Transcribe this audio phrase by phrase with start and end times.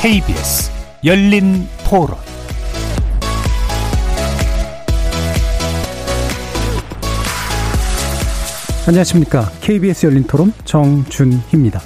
[0.00, 0.70] KBS
[1.04, 2.16] 열린 토론
[8.86, 9.50] 안녕하십니까.
[9.60, 11.80] KBS 열린 토론 정준희입니다.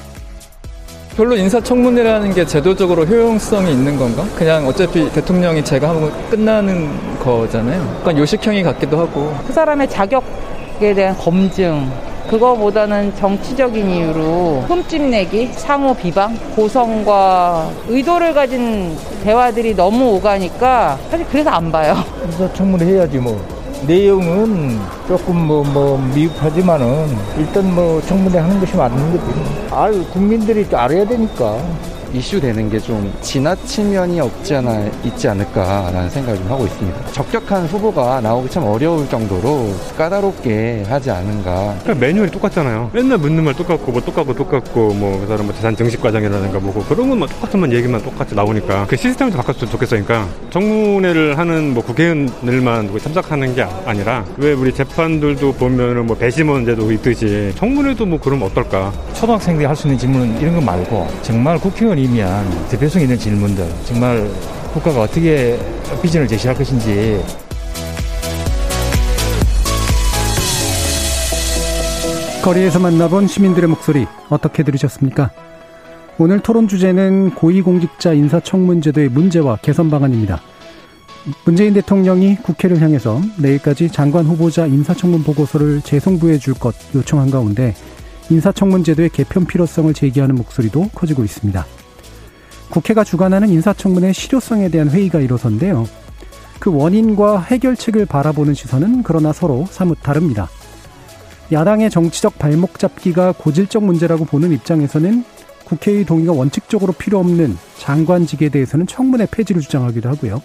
[1.16, 4.26] 별로 인사청문회라는 게 제도적으로 효용성이 있는 건가?
[4.36, 7.96] 그냥 어차피 대통령이 제가 하면 끝나는 거잖아요.
[8.01, 9.34] 약간 요식형이 같기도 하고.
[9.46, 11.90] 그 사람의 자격에 대한 검증,
[12.28, 21.70] 그거보다는 정치적인 이유로 흠집내기, 상호 비방, 고성과 의도를 가진 대화들이 너무 오가니까 사실 그래서 안
[21.70, 21.96] 봐요.
[22.26, 23.40] 인사청문회 해야지 뭐.
[23.86, 29.24] 내용은 조금 뭐, 뭐, 미흡하지만은 일단 뭐 청문회 하는 것이 맞는 거지.
[29.73, 31.59] 아유, 국민들이 알아야 되니까.
[32.12, 37.13] 이슈되는 게 좀 지나친 면이 없지 않아 있지 않을까라는 생각을 좀 하고 있습니다.
[37.13, 41.77] 적격한 후보가 나오기 참 어려울 정도로 까다롭게 하지 않은가.
[41.85, 42.91] 그러니까 매뉴얼이 똑같잖아요.
[42.93, 46.82] 맨날 묻는 말 똑같고 뭐 똑같고 똑같고 뭐 그 사람 뭐 재산 증식 과정이라든가 뭐고
[46.82, 50.02] 그런 것만 똑같은 얘기만 똑같이 나오니까 그 시스템을 좀 바꿨으면 좋겠어요.
[50.04, 57.52] 그러니까 정문회를 하는 뭐 국회의원들만 참석하는 게 아니라 왜 우리 재판들도 보면은 뭐 배심원제도 있듯이
[57.57, 58.93] 청문회도 뭐 그러면 어떨까?
[59.15, 64.28] 초등학생들이 할 수 있는 질문 이런 거 말고 정말 국회의원 이면 대표성 있는 질문들 정말
[64.72, 65.58] 국가가 어떻게
[66.03, 67.22] 비전을 제시할 것인지
[72.42, 75.30] 거리에서 만나본 시민들의 목소리 어떻게 들으셨습니까?
[76.19, 80.41] 오늘 토론 주제는 고위공직자 인사청문제도의 문제와 개선 방안입니다.
[81.44, 87.75] 문재인 대통령이 국회를 향해서 내일까지 장관 후보자 인사청문 보고서를 재송부해 줄 것 요청한 가운데
[88.28, 91.64] 인사청문제도의 개편 필요성을 제기하는 목소리도 커지고 있습니다.
[92.72, 95.87] 국회가 주관하는 인사청문회 실효성에 대한 회의가 일어선데요.
[96.59, 100.48] 그 원인과 해결책을 바라보는 시선은 그러나 서로 사뭇 다릅니다.
[101.52, 105.22] 야당의 정치적 발목 잡기가 고질적 문제라고 보는 입장에서는
[105.66, 110.41] 국회의 동의가 원칙적으로 필요 없는 장관직에 대해서는 청문회 폐지를 주장하기도 하고요.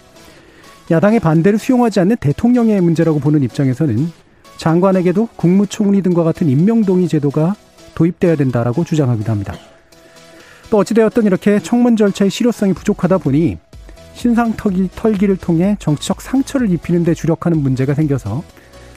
[0.90, 4.12] 야당의 반대를 수용하지 않는 대통령의 문제라고 보는 입장에서는
[4.58, 7.54] 장관에게도 국무총리 등과 같은 임명동의 제도가
[7.94, 9.54] 도입돼야 된다라고 주장하기도 합니다.
[10.70, 13.58] 또 어찌되었든 이렇게 청문 절차의 실효성이 부족하다 보니
[14.12, 18.42] 신상 털기, 털기 를 통해 정치적 상처를 입히는 데 주력하는 문제가 생겨서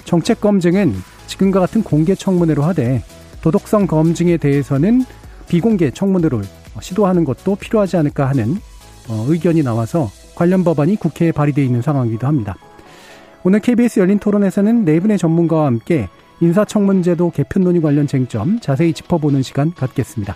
[0.04, 0.94] 정책 검증은
[1.28, 3.04] 지금과 같은 공개 청문회로 하되
[3.42, 5.06] 도덕성 검증에 대해서는
[5.48, 6.42] 비공개 청문회로
[6.82, 8.58] 시도하는 것도 필요하지 않을까 하는
[9.08, 12.56] 어, 의견이 나와서 관련 법안이 국회에 발의되어 있는 상황이기도 합니다.
[13.44, 16.08] 오늘 KBS 열린 토론에서는 네 분의 전문가와 함께
[16.40, 20.36] 인사청문제도 개편 논의 관련 쟁점 자세히 짚어보는 시간 갖겠습니다.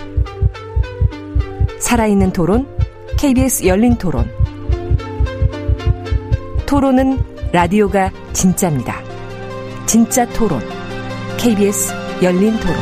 [1.91, 2.65] 살아있는 토론,
[3.19, 4.25] KBS 열린 토론.
[6.65, 7.17] 토론은
[7.51, 8.95] 라디오가 진짜입니다.
[9.85, 10.61] 진짜 토론,
[11.37, 11.93] KBS
[12.23, 12.75] 열린 토론.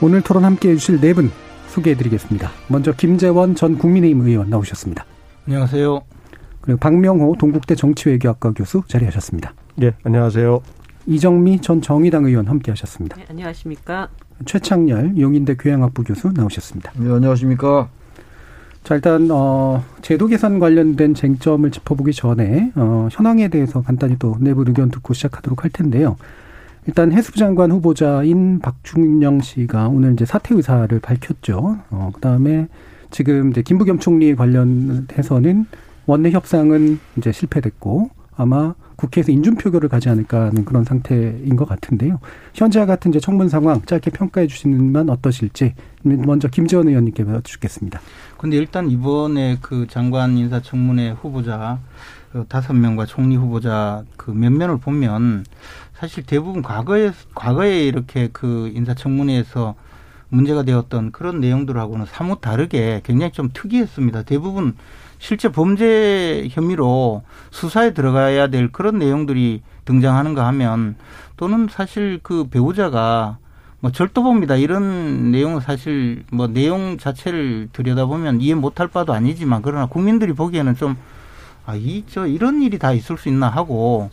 [0.00, 1.32] 오늘 토론 함께 해주실 네 분
[1.70, 2.48] 소개해드리겠습니다.
[2.68, 5.04] 먼저 김재원 전 국민의힘 의원 나오셨습니다.
[5.48, 6.02] 안녕하세요.
[6.60, 9.54] 그리고 박명호 동국대 정치외교학과 교수 자리하셨습니다.
[9.82, 10.60] 예, 안녕하세요.
[11.06, 13.16] 이정미 전 정의당 의원 함께 하셨습니다.
[13.16, 14.08] 네, 안녕하십니까.
[14.44, 16.92] 최창렬 용인대 교양학부 교수 나오셨습니다.
[16.96, 17.88] 네, 안녕하십니까.
[18.84, 24.64] 자, 일단, 어, 제도 개선 관련된 쟁점을 짚어보기 전에, 어, 현황에 대해서 간단히 또 내부
[24.66, 26.16] 의견 듣고 시작하도록 할 텐데요.
[26.86, 31.78] 일단 해수부 장관 후보자인 박준영 씨가 오늘 이제 사퇴 의사를 밝혔죠.
[31.90, 32.68] 어, 그 다음에
[33.10, 35.66] 지금 이제 김부겸 총리 관련해서는
[36.06, 42.18] 원내 협상은 이제 실패됐고, 아마 국회에서 인준 표결을 가지 않을까 하는 그런 상태인 것 같은데요.
[42.54, 48.00] 현재와 같은 이제 청문 상황 짧게 평가해 주시는 만 어떠실지 먼저 김재원 의원님께 여쭙겠습니다.
[48.38, 51.78] 근데 일단 이번에 그 장관 인사청문회 후보자
[52.32, 55.44] 그 다섯 명과 총리 후보자 그 면면을 보면
[55.94, 59.74] 사실 대부분 과거에 과거에 이렇게 그 인사청문회에서
[60.28, 64.22] 문제가 되었던 그런 내용들하고는 사뭇 다르게 굉장히 좀 특이했습니다.
[64.24, 64.74] 대부분
[65.18, 70.96] 실제 범죄 혐의로 수사에 들어가야 될 그런 내용들이 등장하는가 하면
[71.36, 73.38] 또는 사실 그 배우자가
[73.80, 80.32] 뭐 절도범이다 이런 내용은 사실 뭐 내용 자체를 들여다보면 이해 못할 바도 아니지만 그러나 국민들이
[80.32, 80.96] 보기에는 좀
[81.66, 84.08] 아, 이, 저, 이런 일이 다 있을 수 있나 하고,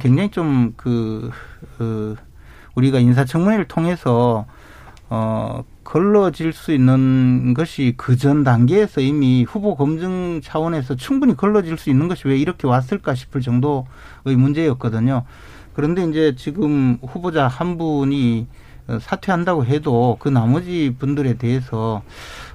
[0.00, 1.30] 굉장히 좀, 그,
[1.78, 2.16] 그,
[2.74, 4.44] 우리가 인사청문회를 통해서,
[5.08, 11.90] 어, 걸러질 수 있는 것이 그 전 단계에서 이미 후보 검증 차원에서 충분히 걸러질 수
[11.90, 15.24] 있는 것이 왜 이렇게 왔을까 싶을 정도의 문제였거든요.
[15.74, 18.46] 그런데 이제 지금 후보자 한 분이
[19.00, 22.02] 사퇴한다고 해도 그 나머지 분들에 대해서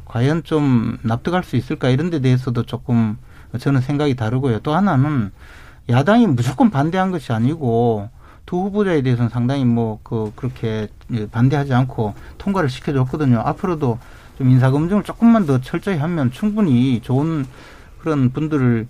[0.06, 3.18] 과연 좀 납득할 수 있을까 이런 데 대해서도 조금
[3.57, 4.60] 저는 생각이 다르고요.
[4.60, 5.31] 또 하나는
[5.89, 8.10] 야당이 무조건 반대한 것이 아니고
[8.46, 10.88] 두 후보자에 대해서는 상당히 뭐 그 그렇게
[11.32, 13.40] 반대하지 않고 통과를 시켜줬거든요.
[13.40, 14.00] 앞으로도
[14.38, 17.46] 좀 인사 검증을 조금만 더 철저히 하면 충분히 좋은
[18.00, 18.88] 그런 분들을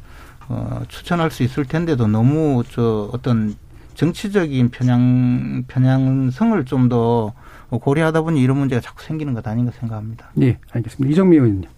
[0.49, 3.55] 어, 추천할 수 있을 텐데도 너무 저 어떤
[3.95, 7.33] 정치적인 편향 편향성을 좀 더
[7.69, 10.29] 고려하다 보니 이런 문제가 자꾸 생기는 것 아닌가 생각합니다.
[10.41, 11.09] 예, 알겠습니다.
[11.09, 11.69] 이정미 의원님.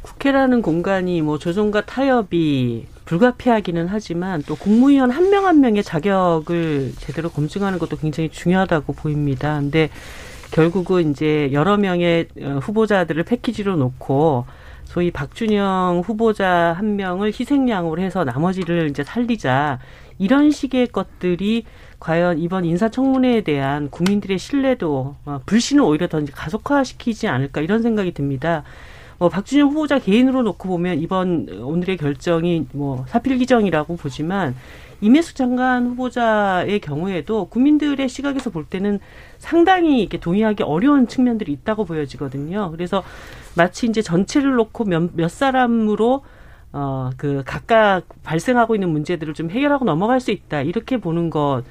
[0.00, 7.30] 국회라는 공간이 뭐 조정과 타협이 불가피하기는 하지만 또 국무위원 한 명한 한 명의 자격을 제대로
[7.30, 9.60] 검증하는 것도 굉장히 중요하다고 보입니다.
[9.60, 9.88] 근데
[10.50, 14.46] 결국은 이제 여러 명의 어, 후보자들을 패키지로 놓고
[14.84, 19.78] 소위 박준영 후보자 한 명을 희생양으로 해서 나머지를 이제 살리자
[20.18, 21.64] 이런 식의 것들이
[21.98, 28.64] 과연 이번 인사청문회에 대한 국민들의 신뢰도 어, 불신을 오히려 더 가속화시키지 않을까 이런 생각이 듭니다.
[29.18, 34.54] 뭐 박준영 후보자 개인으로 놓고 보면 이번 오늘의 결정이 뭐 사필기정이라고 보지만
[35.00, 39.00] 임혜숙 장관 후보자의 경우에도 국민들의 시각에서 볼 때는
[39.38, 42.70] 상당히 이렇게 동의하기 어려운 측면들이 있다고 보여지거든요.
[42.70, 43.02] 그래서
[43.54, 46.22] 마치 이제 전체를 놓고 몇, 몇 사람으로
[46.72, 50.62] 어, 그 각각 발생하고 있는 문제들을 좀 해결하고 넘어갈 수 있다.
[50.62, 51.62] 이렇게 보는 것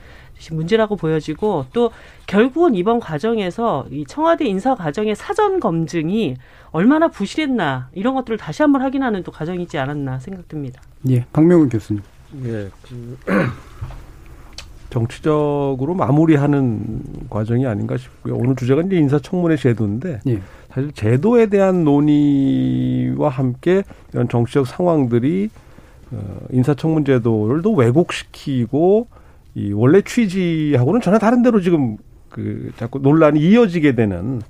[0.52, 1.92] 문제라고 보여지고 또
[2.28, 6.36] 결국은 이번 과정에서 이 청와대 인사 과정의 사전 검증이
[6.72, 10.82] 얼마나 부실했나 이런 것들을 다시 한번 확인하는 또 과정이지 않았나 생각됩니다.
[11.10, 12.02] 예, 박명훈 교수님.
[12.46, 13.18] 예, 그
[14.90, 18.36] 정치적으로 마무리하는 과정이 아닌가 싶고요.
[18.36, 20.42] 오늘 주제가 이제 인사청문회 제도인데 예.
[20.70, 25.50] 사실 제도에 대한 논의와 함께 이런 정치적 상황들이
[26.12, 29.08] 어, 인사청문 제도를 또 왜곡시키고
[29.56, 31.98] 이 원래 취지하고는 전혀 다른 데로 지금
[32.30, 34.42] 그 자꾸 논란이 이어지게 되는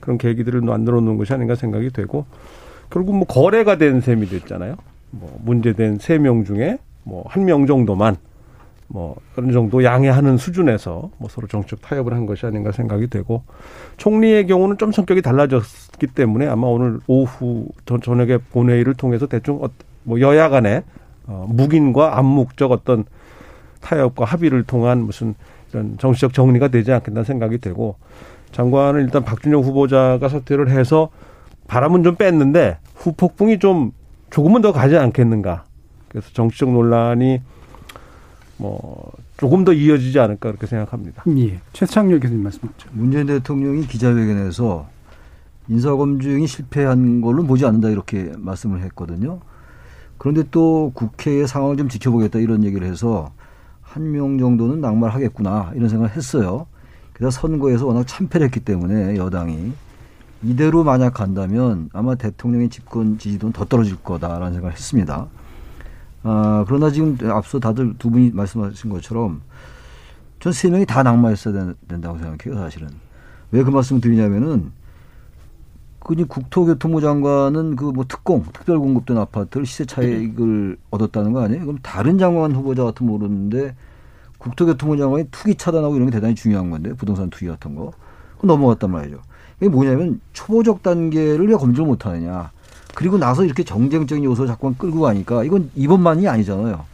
[0.00, 2.26] 그런 계기들을 만들어 놓은 것이 아닌가 생각이 되고
[2.90, 4.76] 결국 뭐 거래가 된 셈이 됐잖아요.
[5.10, 8.16] 뭐 문제된 세 명 중에 뭐 한 명 정도만
[8.88, 13.42] 뭐 어느 정도 양해하는 수준에서 뭐 서로 정책 타협을 한 것이 아닌가 생각이 되고
[13.96, 17.68] 총리의 경우는 좀 성격이 달라졌기 때문에 아마 오늘 오후
[18.02, 19.68] 저녁에 본회의를 통해서 대충 어,
[20.04, 20.82] 뭐 여야 간에
[21.26, 23.04] 어, 묵인과 암묵적 어떤
[23.82, 25.34] 타협과 합의를 통한 무슨
[25.70, 27.96] 이런 정치적 정리가 되지 않겠나 생각이 되고
[28.52, 31.10] 장관은 일단 박준영 후보자가 사퇴를 해서
[31.68, 33.92] 바람은 좀 뺐는데 후폭풍이 좀
[34.30, 35.64] 조금은 더 가지 않겠는가.
[36.08, 37.40] 그래서 정치적 논란이
[38.58, 41.24] 뭐 조금 더 이어지지 않을까 그렇게 생각합니다.
[41.36, 41.60] 예.
[41.72, 42.88] 최창렬 교수님 말씀하죠.
[42.92, 44.86] 문재인 대통령이 기자회견에서
[45.68, 49.40] 인사검증이 실패한 걸로 보지 않는다 이렇게 말씀을 했거든요.
[50.18, 53.32] 그런데 또 국회의 상황을 좀 지켜보겠다 이런 얘기를 해서
[53.92, 56.66] 한 명 정도는 낙마하겠구나 이런 생각을 했어요.
[57.12, 59.72] 그래서 선거에서 워낙 참패를 했기 때문에 여당이
[60.42, 65.26] 이대로 만약 간다면 아마 대통령의 집권 지지도는 더 떨어질 거다라는 생각을 했습니다.
[66.24, 69.42] 아, 그러나 지금 앞서 다들 두 분이 말씀하신 것처럼
[70.40, 72.88] 전 세 명이 다 낙마했어야 된다고 생각해요, 사실은.
[73.52, 74.72] 왜 그 말씀을 드리냐면은
[76.00, 81.60] 그니 국토교통부 장관은 그 뭐 특공, 특별 공급된 아파트를 시세 차익을 얻었다는 거 아니에요?
[81.66, 83.76] 그럼 다른 장관 후보자 같은 모르는데
[84.42, 87.92] 국토교통부 장관이 투기 차단하고 이런 게 대단히 중요한 건데 부동산 투기 같은 거
[88.42, 89.20] 넘어갔단 말이죠.
[89.60, 92.50] 이게 뭐냐면 초보적 단계를 왜 검증을 못 하느냐.
[92.94, 96.84] 그리고 나서 이렇게 정쟁적인 요소를 자꾸 끌고 가니까 이건 이번만이 아니잖아요.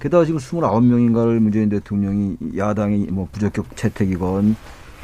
[0.00, 4.56] 게다가 지금 29명인가를 문재인 대통령이 야당이 뭐 부적격 채택이건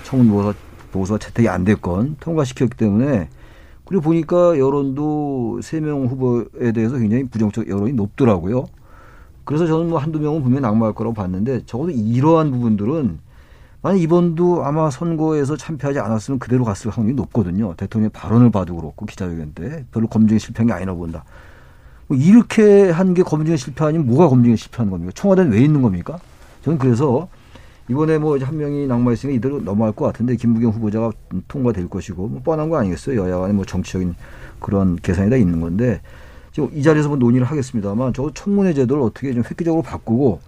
[0.04, 0.54] 청문
[0.90, 3.28] 보고서 채택이 안 됐건 통과시켰기 때문에
[3.84, 8.64] 그리고 보니까 여론도 세 명 후보에 대해서 굉장히 부정적 여론이 높더라고요.
[9.44, 13.18] 그래서 저는 뭐 한두 명은 분명히 낙마할 거라고 봤는데 적어도 이러한 부분들은
[13.82, 17.74] 만약 이번도 아마 선거에서 참패하지 않았으면 그대로 갔을 확률이 높거든요.
[17.76, 21.24] 대통령 발언을 봐도 그렇고 기자회견 때 별로 검증에 실패한 게 아니라고 본다.
[22.06, 25.12] 뭐 이렇게 한 게 검증에 실패하면 뭐가 검증에 실패하는 겁니까?
[25.14, 26.18] 청와대는 왜 있는 겁니까?
[26.62, 27.28] 저는 그래서
[27.88, 31.10] 이번에 뭐 한 명이 낙마했으니까 이대로 넘어갈 것 같은데 김부겸 후보자가
[31.48, 33.20] 통과될 것이고 뭐 뻔한 거 아니겠어요?
[33.20, 34.14] 여야 간에 뭐 정치적인
[34.60, 36.00] 그런 계산이 다 있는 건데
[36.52, 40.40] 지금 이 자리에서 뭐 논의를 하겠습니다만 저 청문회 제도를 어떻게 좀 획기적으로 바꾸고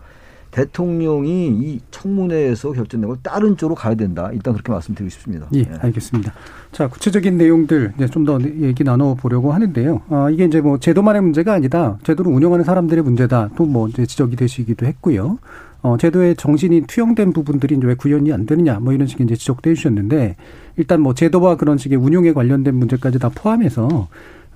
[0.50, 4.30] 대통령이 이 청문회에서 결정된 걸 다른 쪽으로 가야 된다.
[4.32, 5.48] 일단 그렇게 말씀드리고 싶습니다.
[5.54, 6.32] 예, 알겠습니다.
[6.70, 10.02] 자, 구체적인 내용들 이제 좀 더 얘기 나눠보려고 하는데요.
[10.10, 11.98] 아, 이게 이제 뭐 제도만의 문제가 아니다.
[12.04, 13.50] 제도를 운영하는 사람들의 문제다.
[13.56, 15.38] 또 뭐 이제 지적이 되시기도 했고요.
[15.82, 19.68] 어, 제도의 정신이 투영된 부분들이 이제 왜 구현이 안 되느냐, 뭐 이런 식의 이제 지적도
[19.70, 20.36] 해주셨는데,
[20.76, 24.08] 일단 뭐 제도와 그런 식의 운용에 관련된 문제까지 다 포함해서,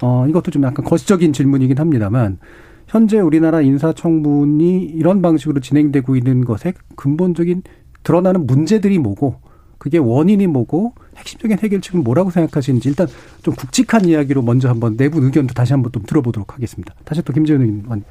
[0.03, 2.39] 어, 이것도 좀 약간 거시적인 질문이긴 합니다만,
[2.87, 7.63] 현재 우리나라 인사청문이 이런 방식으로 진행되고 있는 것에 근본적인
[8.03, 9.41] 드러나는 문제들이 뭐고,
[9.79, 13.07] 그게 원인이 뭐고, 핵심적인 해결책은 뭐라고 생각하시는지 일단
[13.43, 16.95] 좀 굵직한 이야기로 먼저 한번 내부 의견도 다시 한번 좀 들어보도록 하겠습니다.
[17.05, 18.05] 다시 또 김재현 의원.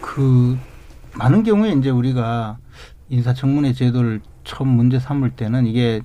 [0.00, 0.56] 그
[1.14, 2.58] 많은 경우에 이제 우리가
[3.08, 6.00] 인사청문회 제도를 처음 문제 삼을 때는 이게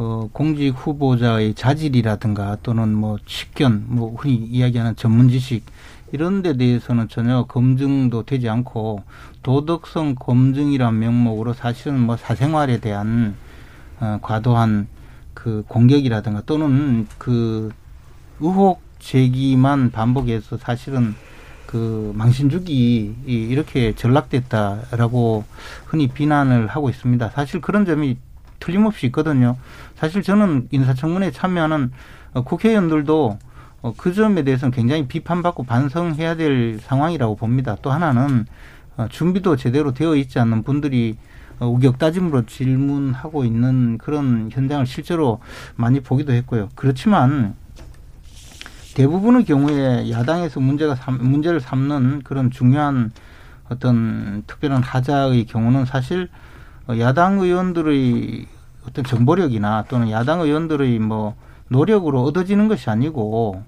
[0.00, 5.64] 어, 공직 후보자의 자질이라든가 또는 뭐 직견, 뭐 흔히 이야기하는 전문 지식
[6.12, 9.02] 이런 데 대해서는 전혀 검증도 되지 않고
[9.42, 13.34] 도덕성 검증이란 명목으로 사실은 뭐 사생활에 대한
[13.98, 14.86] 어, 과도한
[15.34, 17.72] 그 공격이라든가 또는 그
[18.38, 21.16] 의혹 제기만 반복해서 사실은
[21.66, 25.44] 그 망신주기 이렇게 전락됐다라고
[25.86, 27.30] 흔히 비난을 하고 있습니다.
[27.30, 28.16] 사실 그런 점이
[28.60, 29.56] 틀림없이 있거든요.
[29.96, 31.92] 사실 저는 인사청문회에 참여하는
[32.44, 33.38] 국회의원들도
[33.96, 37.76] 그 점에 대해서는 굉장히 비판받고 반성해야 될 상황이라고 봅니다.
[37.82, 38.46] 또 하나는
[39.10, 41.16] 준비도 제대로 되어 있지 않는 분들이
[41.60, 45.40] 우격다짐으로 질문하고 있는 그런 현장을 실제로
[45.76, 46.68] 많이 보기도 했고요.
[46.74, 47.54] 그렇지만
[48.94, 53.12] 대부분의 경우에 야당에서 문제가 문제를 삼는 그런 중요한
[53.68, 56.28] 어떤 특별한 하자의 경우는 사실
[56.98, 58.46] 야당 의원들의
[58.86, 61.34] 어떤 정보력이나 또는 야당 의원들의 뭐
[61.68, 63.62] 노력으로 얻어지는 것이 아니고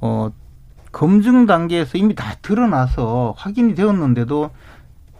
[0.00, 0.32] 어
[0.90, 4.50] 검증 단계에서 이미 다 드러나서 확인이 되었는데도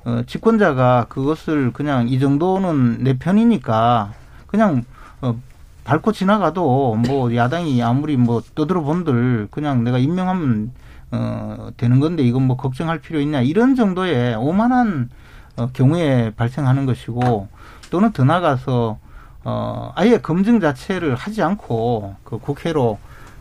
[0.05, 4.13] 어, 집권자가 그것을 그냥 이 정도는 내 편이니까
[4.47, 4.85] 그냥
[5.21, 5.37] 어,
[5.85, 10.73] 밟고 지나가도 뭐 야당이 아무리 뭐 떠들어 본들 그냥 내가 임명하면
[11.13, 15.09] 어, 되는 건데 이건 뭐 걱정할 필요 있냐 이런 정도의 오만한
[15.57, 17.49] 어, 경우에 발생하는 것이고
[17.91, 18.99] 또는 더 나가서
[19.45, 22.99] 어, 아예 검증 자체를 하지 않고 그 국회로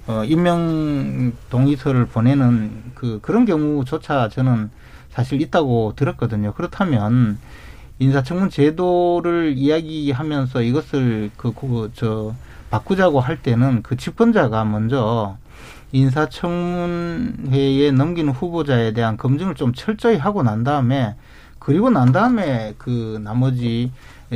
[0.08, 4.72] 어, 임명 동의서를 보내는 그 그런 경우조차 저는
[5.10, 6.53] 사실 있다고 들었거든요.
[6.53, 7.38] 그렇다면
[8.00, 12.34] 인사청문 제도를 이야기하면서 이것을 그, 그, 저,
[12.72, 15.38] 바꾸자고 할 때는 그 집권자가 먼저
[15.91, 21.15] 인사청문회에 넘기는 후보자에 대한 검증을 좀 철저히 하고 난 다음에
[21.62, 23.91] 그리고 난 다음에 그 나머지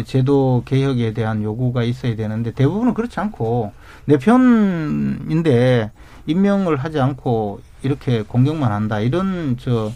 [0.05, 3.72] 제도 개혁에 대한 요구가 있어야 되는데 대부분은 그렇지 않고
[4.05, 5.91] 내 편인데
[6.27, 9.00] 임명을 하지 않고 이렇게 공격만 한다.
[9.00, 9.91] 이런 저 어,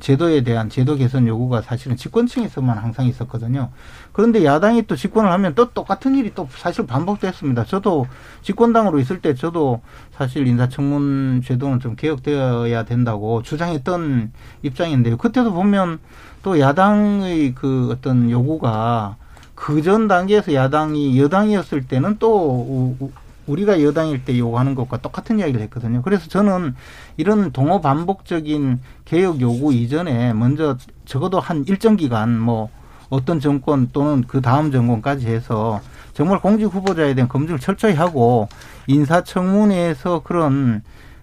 [0.00, 3.70] 제도에 대한 제도 개선 요구가 사실은 집권층에서만 항상 있었거든요.
[4.12, 7.64] 그런데 야당이 또 집권을 하면 또 똑같은 일이 또 사실 반복됐습니다.
[7.64, 8.06] 저도
[8.42, 9.80] 집권당으로 있을 때 저도
[10.12, 14.32] 사실 인사청문 제도는 좀 개혁되어야 된다고 주장했던
[14.62, 15.16] 입장인데요.
[15.16, 15.98] 그때도 보면
[16.42, 19.16] 또 야당의 그 어떤 요구가
[19.54, 22.96] 그 전 단계에서 야당이 여당이었을 때는 또
[23.50, 26.02] 우리가 여당일 때 요구하는 것과 똑같은 이야기를 했거든요.
[26.02, 26.74] 그래서 저는
[27.16, 32.68] 이런 동호 반복적인 개혁 요구 이전에 먼저 적어도 한 일정 기간 뭐
[33.08, 35.80] 어떤 정권 또는 그 다음 정권까지 해서
[36.12, 38.48] 정말 공직 후보자에 대한 검증을 철저히 하고
[38.86, 40.82] 인사청문회에서 그런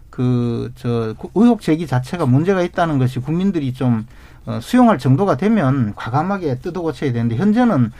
[0.10, 4.08] 그 저 의혹 제기 자체가 문제가 있다는 것이 국민들이 좀
[4.46, 7.92] 어, 수용할 정도가 되면 과감하게 뜯어 고쳐야 되는데 현재는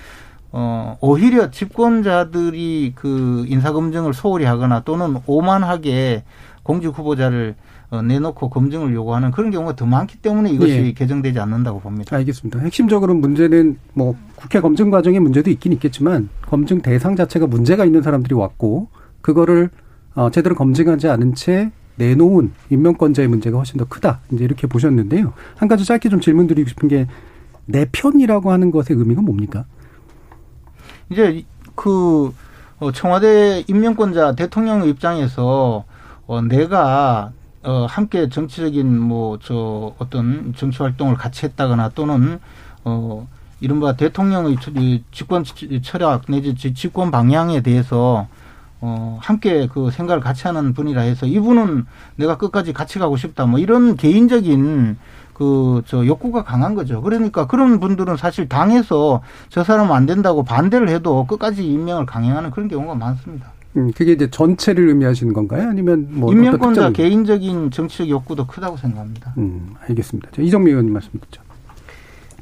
[0.52, 6.24] 어, 오히려 집권자들이 그 인사검증을 소홀히 하거나 또는 오만하게
[6.64, 7.56] 공직 후보자를
[7.90, 10.92] 어, 내놓고 검증을 요구하는 그런 경우가 더 많기 때문에 이것이 예.
[10.92, 12.18] 개정되지 않는다고 봅니다.
[12.18, 12.60] 알겠습니다.
[12.60, 18.36] 핵심적으로 문제는 뭐 국회 검증 과정에 문제도 있긴 있겠지만 검증 대상 자체가 문제가 있는 사람들이
[18.36, 18.90] 왔고
[19.22, 19.70] 그거를
[20.16, 24.20] 어, 제대로 검증하지 않은 채 내놓은 임명권자의 문제가 훨씬 더 크다.
[24.32, 25.34] 이제 이렇게 보셨는데요.
[25.56, 27.08] 한 가지 짧게 좀 질문 드리고 싶은 게
[27.68, 29.66] 내 편이라고 하는 것의 의미가 뭡니까?
[31.10, 31.44] 이제
[31.76, 32.34] 그
[32.80, 35.84] 어, 청와대 임명권자 대통령 입장에서
[36.28, 37.32] 어, 내가
[37.64, 42.40] 어, 함께 정치적인 뭐 저 어떤 정치 활동을 같이 했다거나 또는
[42.84, 43.28] 어
[43.60, 44.58] 이른바 대통령의
[45.12, 45.44] 집권
[45.84, 48.28] 철학 내지 집권 방향에 대해서
[48.82, 51.86] 어 함께 그 생각을 같이 하는 분이라 해서 이분은
[52.16, 53.46] 내가 끝까지 같이 가고 싶다.
[53.46, 54.98] 뭐 이런 개인적인
[55.38, 57.02] 그 저 욕구가 강한 거죠.
[57.02, 62.68] 그러니까 그런 분들은 사실 당에서 저 사람은 안 된다고 반대를 해도 끝까지 임명을 강행하는 그런
[62.68, 63.52] 경우가 많습니다.
[63.76, 65.70] 음, 그게 이제 전체를 의미하시는 건가요?
[65.70, 69.34] 아니면 뭐 임명권자 개인적인 정치적 욕구도 크다고 생각합니다.
[69.38, 70.30] 음, 알겠습니다.
[70.40, 71.42] 이정미 의원님 말씀 듣죠.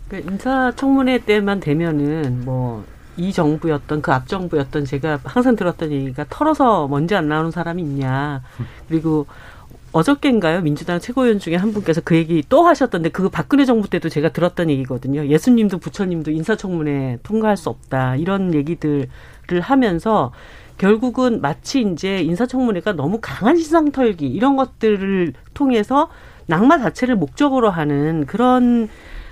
[0.07, 6.87] 그 인사청문회 때만 되면은 뭐 이 정부였던 그 앞 정부였던 제가 항상 들었던 얘기가 털어서
[6.89, 8.41] 먼지 안 나오는 사람이 있냐.
[8.89, 9.25] 그리고
[9.95, 10.59] 어저께인가요?
[10.59, 14.69] 민주당 최고위원 중에 한 분께서 그 얘기 또 하셨던데 그거 박근혜 정부 때도 제가 들었던
[14.69, 15.25] 얘기거든요.
[15.25, 18.17] 예수님도 부처님도 인사청문회 통과할 수 없다.
[18.17, 19.07] 이런 얘기들을
[19.61, 20.33] 하면서
[20.77, 26.09] 결국은 마치 이제 인사청문회가 너무 강한 시상 털기 이런 것들을 통해서
[26.47, 28.89] 낙마 자체를 목적으로 하는 그런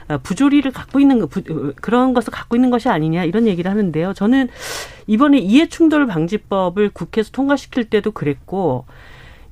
[0.08, 4.14] 어, 부조리를 갖고 있는 거, 부, 그런 것을 갖고 있는 것이 아니냐 이런 얘기를 하는데요.
[4.14, 4.48] 저는
[5.08, 8.86] 이번에 이해충돌 방지법을 국회에서 통과시킬 때도 그랬고,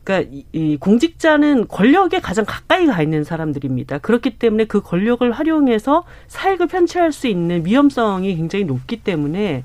[0.03, 3.99] 그러니까 이, 이 공직자는 권력에 가장 가까이 가 있는 사람들입니다.
[3.99, 9.63] 그렇기 때문에 그 권력을 활용해서 사익을 편취할 수 있는 위험성이 굉장히 높기 때문에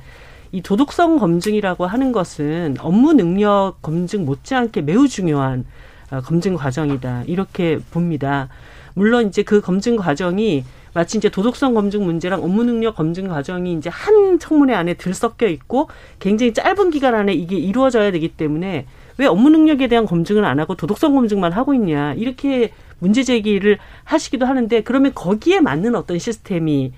[0.52, 5.64] 이 도덕성 검증이라고 하는 것은 업무 능력 검증 못지않게 매우 중요한
[6.10, 8.48] 어, 검증 과정이다 이렇게 봅니다.
[8.94, 10.64] 물론 이제 그 검증 과정이
[10.94, 15.88] 마치 이제 도덕성 검증 문제랑 업무 능력 검증 과정이 이제 한 청문회 안에 들섞여 있고
[16.20, 18.86] 굉장히 짧은 기간 안에 이게 이루어져야 되기 때문에
[19.18, 24.46] 왜 업무 능력에 대한 검증을 안 하고 도덕성 검증만 하고 있냐 이렇게 문제 제기를 하시기도
[24.46, 26.92] 하는데 그러면 거기에 맞는 어떤 시스템이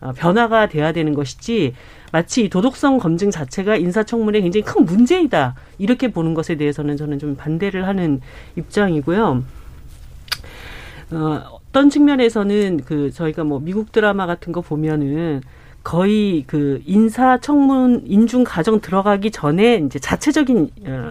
[0.00, 1.74] 어, 변화가 돼야 되는 것이지
[2.12, 7.86] 마치 도덕성 검증 자체가 인사청문회 굉장히 큰 문제이다 이렇게 보는 것에 대해서는 저는 좀 반대를
[7.88, 8.20] 하는
[8.56, 9.44] 입장이고요.
[11.10, 15.42] 어, 어떤 측면에서는 그 저희가 뭐 미국 드라마 같은 거 보면은
[15.82, 21.10] 거의 그 인사청문 인중 과정 들어가기 전에 이제 자체적인 어,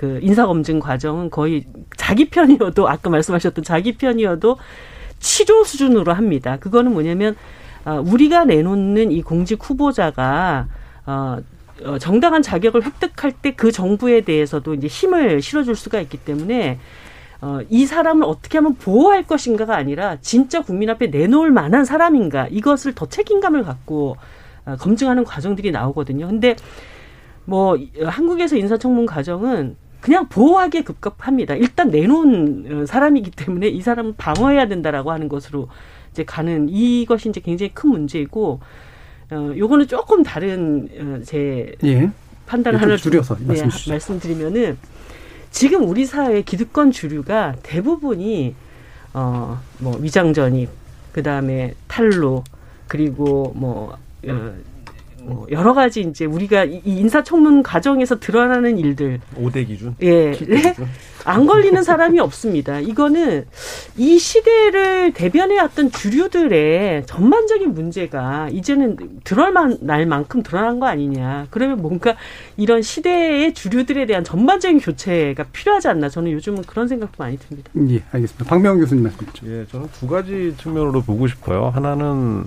[0.00, 4.56] 그 인사 검증 과정은 거의 자기 편이어도 아까 말씀하셨던 자기 편이어도
[5.18, 6.56] 치료 수준으로 합니다.
[6.58, 7.36] 그거는 뭐냐면
[7.84, 10.68] 어, 우리가 내놓는 이 공직 후보자가
[11.04, 11.36] 어,
[11.84, 16.78] 어 정당한 자격을 획득할 때 그 정부에 대해서도 이제 힘을 실어줄 수가 있기 때문에
[17.42, 22.94] 어, 이 사람을 어떻게 하면 보호할 것인가가 아니라 진짜 국민 앞에 내놓을 만한 사람인가 이것을
[22.94, 24.16] 더 책임감을 갖고
[24.64, 26.26] 어, 검증하는 과정들이 나오거든요.
[26.26, 26.56] 근데
[27.44, 31.54] 뭐 한국에서 인사청문 과정은 그냥 보호하기에 급급합니다.
[31.56, 35.68] 일단 내놓은 어, 사람이기 때문에 이 사람을 방어해야 된다라고 하는 것으로
[36.12, 38.60] 이제 가는 이것이 이제 굉장히 큰 문제이고
[39.32, 42.10] 어 요거는 조금 다른 어, 제 예.
[42.46, 44.76] 판단 하나 줄여서 네, 말씀드리면은
[45.52, 48.54] 지금 우리 사회의 기득권 주류가 대부분이
[49.14, 50.68] 어 뭐 위장 전입
[51.12, 52.44] 그다음에 탈루
[52.86, 53.96] 그리고 뭐
[54.28, 54.54] 어,
[55.22, 60.32] 뭐 여러 가지 이제 우리가 이 인사청문 과정에서 드러나는 일들 5대 기준 예.
[60.32, 60.74] 네?
[61.24, 62.80] 안 걸리는 사람이 없습니다.
[62.80, 63.44] 이거는
[63.96, 71.46] 이 시대를 대변해 왔던 주류들의 전반적인 문제가 이제는 드러날 만큼 드러난 거 아니냐.
[71.50, 72.16] 그러면 뭔가
[72.56, 76.08] 이런 시대의 주류들에 대한 전반적인 교체가 필요하지 않나.
[76.08, 77.70] 저는 요즘은 그런 생각도 많이 듭니다.
[77.76, 78.44] 예, 알겠습니다.
[78.46, 81.68] 박명 교수님 말씀 죠 예, 저는 두 가지 측면으로 보고 싶어요.
[81.68, 82.46] 하나는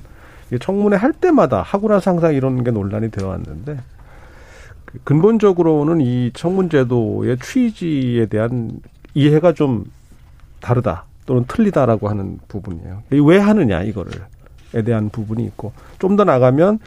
[0.59, 3.77] 청문회 할 때마다 하고 나서 항상 이런 게 논란이 되어 왔는데
[4.85, 8.79] 그 근본적으로는 이 청문제도의 취지에 대한
[9.13, 9.85] 이해가 좀
[10.61, 13.03] 다르다 또는 틀리다라고 하는 부분이에요.
[13.11, 14.19] 왜 하느냐 이거를에
[14.85, 16.79] 대한 부분이 있고 좀 더 나가면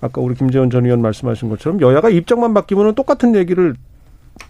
[0.00, 3.74] 아까 우리 김재원 전 의원 말씀하신 것처럼 여야가 입장만 바뀌면 똑같은 얘기를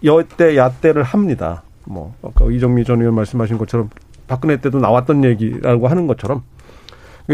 [0.03, 1.63] 여때 야때를 합니다.
[1.85, 3.89] 뭐 아까 이정미 전 의원 말씀하신 것처럼
[4.27, 6.43] 박근혜 때도 나왔던 얘기라고 하는 것처럼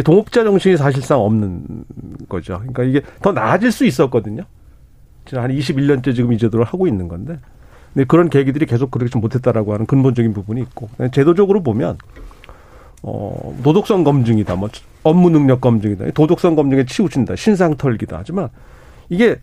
[0.04, 1.86] 동업자 정신이 사실상 없는
[2.30, 2.60] 거죠.
[2.60, 4.44] 그러니까 이게 더 나아질 수 있었거든요.
[5.26, 7.38] 지난 한 21년째 지금 이 제도를 하고 있는 건데.
[7.94, 10.90] 근데 그런 계기들이 계속 그렇게 못했다라고 하는 근본적인 부분이 있고.
[11.12, 11.98] 제도적으로 보면,
[13.04, 14.56] 어, 도덕성 검증이다.
[14.56, 14.70] 뭐,
[15.04, 16.12] 업무 능력 검증이다.
[16.12, 17.36] 도덕성 검증에 치우친다.
[17.36, 18.18] 신상 털기다.
[18.20, 18.48] 하지만
[19.10, 19.36] 이게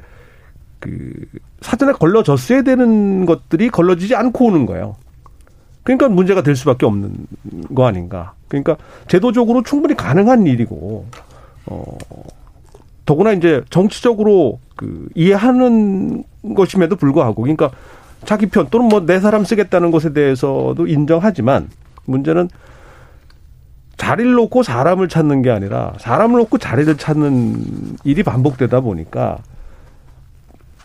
[0.81, 1.13] 그
[1.61, 4.97] 사전에 걸러졌어야 되는 것들이 걸러지지 않고 오는 거예요.
[5.89, 7.15] 그러니까 문제가 될 수밖에 없는
[7.75, 8.35] 거 아닌가.
[8.49, 11.07] 그러니까 제도적으로 충분히 가능한 일이고
[11.65, 11.97] 어
[13.07, 16.25] 더구나 이제 정치적으로 그 이해하는
[16.55, 17.71] 것임에도 불구하고 그러니까
[18.27, 21.71] 자기 편 또는 뭐 내 사람 쓰겠다는 것에 대해서도 인정하지만
[22.05, 22.51] 문제는
[23.97, 29.39] 자리를 놓고 사람을 찾는 게 아니라 사람을 놓고 자리를 찾는 일이 반복되다 보니까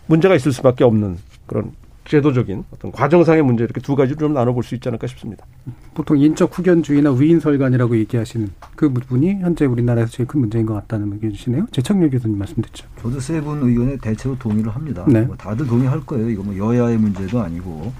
[0.06, 1.72] 문제가 있을 수밖에 없는 그런
[2.04, 5.46] 제도적인 어떤 과정상의 문제 이렇게 두 가지로 좀 나눠볼 수 있지 않을까 싶습니다.
[5.94, 11.66] 보통 인적 후견주의나 위인설관이라고 얘기하시는 그 부분이 현재 우리나라에서 제일 큰 문제인 것 같다는 의견이시네요.
[11.72, 12.86] 재창렬 교수님 말씀 듣죠.
[13.00, 15.04] 저도 세 분 의견에 대체로 동의를 합니다.
[15.08, 15.22] 네.
[15.22, 16.28] 뭐 다들 동의할 거예요.
[16.28, 17.92] 이거 뭐 여야의 문제도 아니고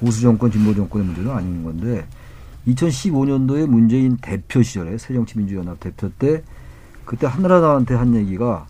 [0.00, 2.04] 보수 정권, 진보 정권의 문제도 아닌 건데
[2.66, 6.42] 2015년도에 문재인 대표 시절에 새정치민주연합 대표 때
[7.04, 8.66] 그때 한나라당한테 한 얘기가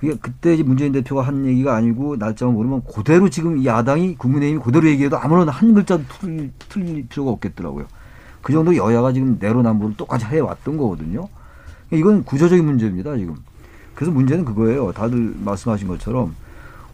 [0.00, 4.88] 그게 그때 문재인 대표가 한 얘기가 아니고 날짜만 모르면 그대로 지금 이 야당이 국민의힘이 그대로
[4.88, 7.84] 얘기해도 아무런 한 글자도 틀릴, 틀릴 필요가 없겠더라고요.
[8.40, 11.28] 그 정도 여야가 지금 내로남불을 똑같이 해왔던 거거든요.
[11.90, 13.36] 이건 구조적인 문제입니다, 지금.
[13.94, 14.90] 그래서 문제는 그거예요.
[14.92, 16.34] 다들 말씀하신 것처럼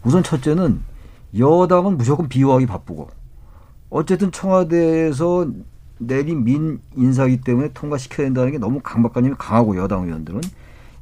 [0.03, 0.81] 우선 첫째는
[1.39, 3.09] 여당은 무조건 비호하기 바쁘고
[3.89, 5.47] 어쨌든 청와대에서
[5.99, 10.41] 내린 민 인사이기 때문에 통과시켜야 된다는 게 너무 강박관념이 강하고 여당 의원들은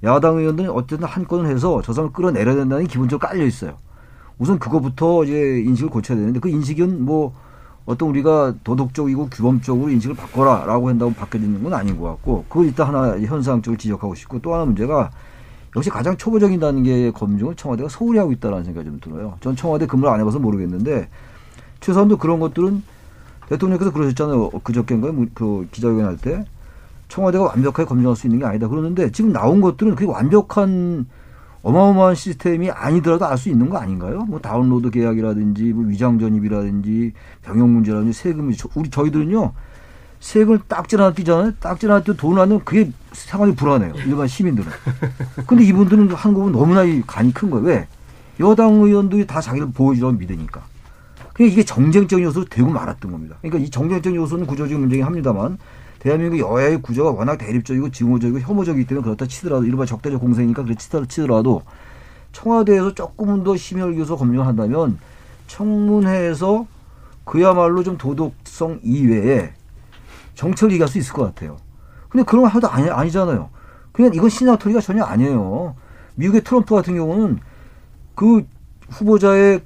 [0.05, 3.73] 야당 의원들은 어쨌든 한 건을 해서 저 사람을 끌어내려야 된다는 게 기본적으로 깔려 있어요.
[4.37, 7.33] 우선 그거부터 이제 인식을 고쳐야 되는데 그 인식은 뭐
[7.85, 13.19] 어떤 우리가 도덕적이고 규범적으로 인식을 바꿔라라고 한다고 바뀌어지는 건 아닌 것 같고 그걸 일단 하나
[13.19, 15.11] 현상적으로 지적하고 싶고 또 하나 문제가
[15.75, 19.37] 역시 가장 초보적인 단계의 검증을 청와대가 소홀히 하고 있다는 생각이 좀 들어요.
[19.41, 21.09] 전 청와대 근무를 안 해봐서 모르겠는데
[21.81, 22.81] 최소한도 그런 것들은
[23.49, 24.49] 대통령께서 그러셨잖아요.
[24.49, 25.13] 그저께인가요?
[25.13, 26.45] 뭐그 기자회견 할 때.
[27.07, 28.67] 청와대가 완벽하게 검증할 수 있는 게 아니다.
[28.67, 31.05] 그러는데 지금 나온 것들은 그게 완벽한
[31.61, 34.19] 어마어마한 시스템이 아니더라도 알 수 있는 거 아닌가요?
[34.27, 38.67] 뭐 다운로드 계약이라든지 뭐 위장 전입이라든지 병역 문제라든지 세금 문제.
[38.75, 39.53] 우리 저희들은요.
[40.19, 41.53] 세금을 딱질 하나 띄잖아요.
[41.59, 43.93] 딱질 하나 띄고 돈을 하면 그게 상황이 불안해요.
[44.07, 44.71] 일반 시민들은.
[45.47, 47.65] 근데 이분들은 한국은 너무나 간이 큰 거예요.
[47.65, 47.87] 왜?
[48.39, 50.61] 여당 의원들이 다 자기를 보호주라고 믿으니까.
[51.33, 53.37] 그러니까 이게 정쟁적 요소로 되고 말았던 겁니다.
[53.41, 55.57] 그러니까 이 정쟁적 요소는 구조적인 문제긴 합니다만
[56.05, 61.63] 대한민국 여야의 구조가 워낙 대립적이고 증오적이고 혐오적이기 때문에 그렇다 치더라도 이른바 적대적 공생이니까 그렇다 치더라도
[62.31, 64.99] 청와대에서 조금 더 심혈 기울여서 검증을 한다면
[65.47, 66.67] 청문회에서
[67.23, 69.53] 그야말로 좀 도덕성 이외에
[70.35, 71.57] 정책을 얘기할 수 있을 것 같아요.
[72.09, 73.49] 근데 그런 거 하나도 아니, 아니잖아요.
[73.91, 75.75] 그냥 이건 시나토리가 전혀 아니에요.
[76.13, 77.39] 미국의 트럼프 같은 경우는
[78.13, 78.45] 그
[78.91, 79.61] 후보자의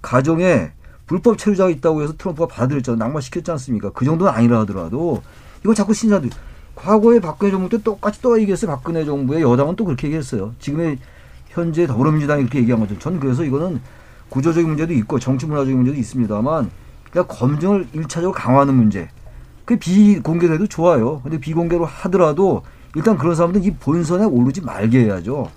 [0.00, 0.72] 가정에
[1.10, 2.96] 불법 체류자가 있다고 해서 트럼프가 받아들였잖아요.
[2.96, 3.90] 낙마시켰지 않습니까?
[3.90, 5.20] 그 정도는 아니라 하더라도
[5.64, 6.30] 이거 자꾸 신사들
[6.76, 8.70] 과거에 박근혜 정부 때 똑같이 또 얘기했어요.
[8.70, 10.54] 박근혜 정부의 여당은 또 그렇게 얘기했어요.
[10.60, 10.98] 지금의
[11.48, 12.96] 현재 더불어민주당이 그렇게 얘기한 거죠.
[13.00, 13.80] 저는 그래서 이거는
[14.28, 16.70] 구조적인 문제도 있고 정치 문화적인 문제도 있습니다만
[17.10, 19.08] 그냥 검증을 일차적으로 강화하는 문제.
[19.64, 21.22] 그 비공개돼도 좋아요.
[21.22, 22.62] 근데 비공개로 하더라도
[22.94, 25.50] 일단 그런 사람들은 이 본선에 오르지 말게 해야죠.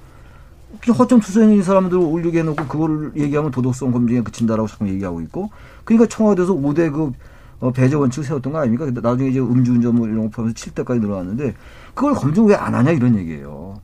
[0.97, 5.49] 허점 투성인 사람들 을 올리게 해놓고 그거를 얘기하면 도덕성 검증에 그친다라고 자꾸 얘기하고 있고
[5.85, 7.11] 그러니까 청와대에서 5대 그
[7.59, 8.85] 어, 배제 원칙을 세웠던 거 아닙니까?
[8.85, 11.53] 근데 나중에 이제 음주운전 뭐 이런 거 포함해서 7대까지 늘어났는데
[11.93, 13.79] 그걸 검증 왜 안 하냐 이런 얘기예요.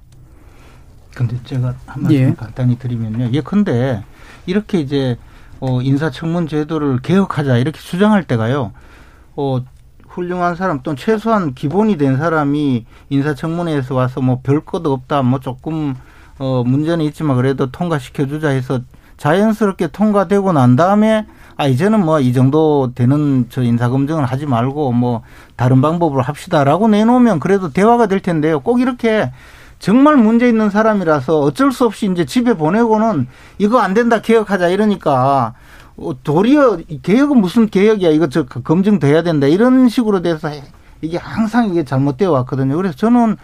[1.16, 2.34] 근데 제가 한 말씀 예.
[2.36, 3.30] 간단히 드리면요.
[3.32, 4.04] 예컨대
[4.46, 5.18] 이렇게 이제
[5.60, 8.72] 어, 인사청문 제도를 개혁하자 이렇게 주장할 때가요.
[9.36, 9.60] 어,
[10.08, 15.96] 훌륭한 사람 또는 최소한 기본이 된 사람이 인사청문회에서 와서 뭐 별 것도 없다 뭐 조금
[16.40, 18.80] 어, 문제는 있지만 그래도 통과시켜 주자 해서
[19.18, 21.26] 자연스럽게 통과되고 난 다음에
[21.58, 25.22] 아 이제는 뭐 이 정도 되는 저 인사 검증을 하지 말고 뭐
[25.58, 28.62] 다른 방법으로 합시다라고 내놓으면 그래도 대화가 될 텐데요.
[28.62, 29.32] 꼭 이렇게
[29.78, 35.54] 정말 문제 있는 사람이라서 어쩔 수 없이 이제 집에 보내고는 이거 안 된다 개혁하자 이러니까
[35.98, 40.50] 어, 도리어 개혁은 무슨 개혁이야 이거 저 검증돼야 된다 이런 식으로 돼서
[41.02, 42.78] 이게 항상 이게 잘못되어 왔거든요.
[42.78, 43.36] 그래서 저는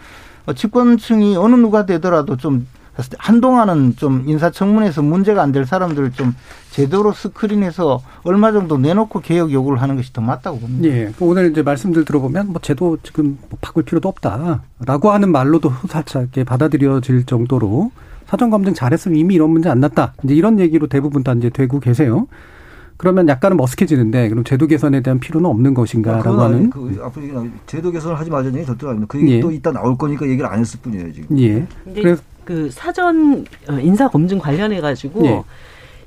[0.54, 2.66] 집권층이 어느 누가 되더라도 좀
[3.18, 6.34] 한동안은 좀 인사청문회에서 문제가 안 될 사람들을 좀
[6.70, 10.88] 제대로 스크린해서 얼마 정도 내놓고 개혁 요구를 하는 것이 더 맞다고 봅니다.
[10.88, 11.12] 예.
[11.16, 16.28] 그 오늘 이제 말씀들 들어보면 뭐 제도 지금 뭐 바꿀 필요도 없다라고 하는 말로도 살짝
[16.46, 17.90] 받아들여질 정도로
[18.26, 20.14] 사전 검증 잘했으면 이미 이런 문제 안 났다.
[20.24, 22.26] 이제 이런 얘기로 대부분 다 이제 되고 계세요.
[22.98, 27.90] 그러면 약간은 머쓱해지는데 그럼 제도 개선에 대한 필요는 없는 것인가라고 아, 하는 그 앞으로 제도
[27.90, 29.12] 개선을 하지 말자는 얘기 절대로 아닙니다.
[29.12, 29.40] 그 얘기 예.
[29.40, 31.38] 또 이따 나올 거니까 얘기를 안 했을 뿐이에요 지금.
[31.38, 31.66] 예.
[31.94, 35.42] 그래서 그 사전 어, 인사 검증 관련해 가지고 예.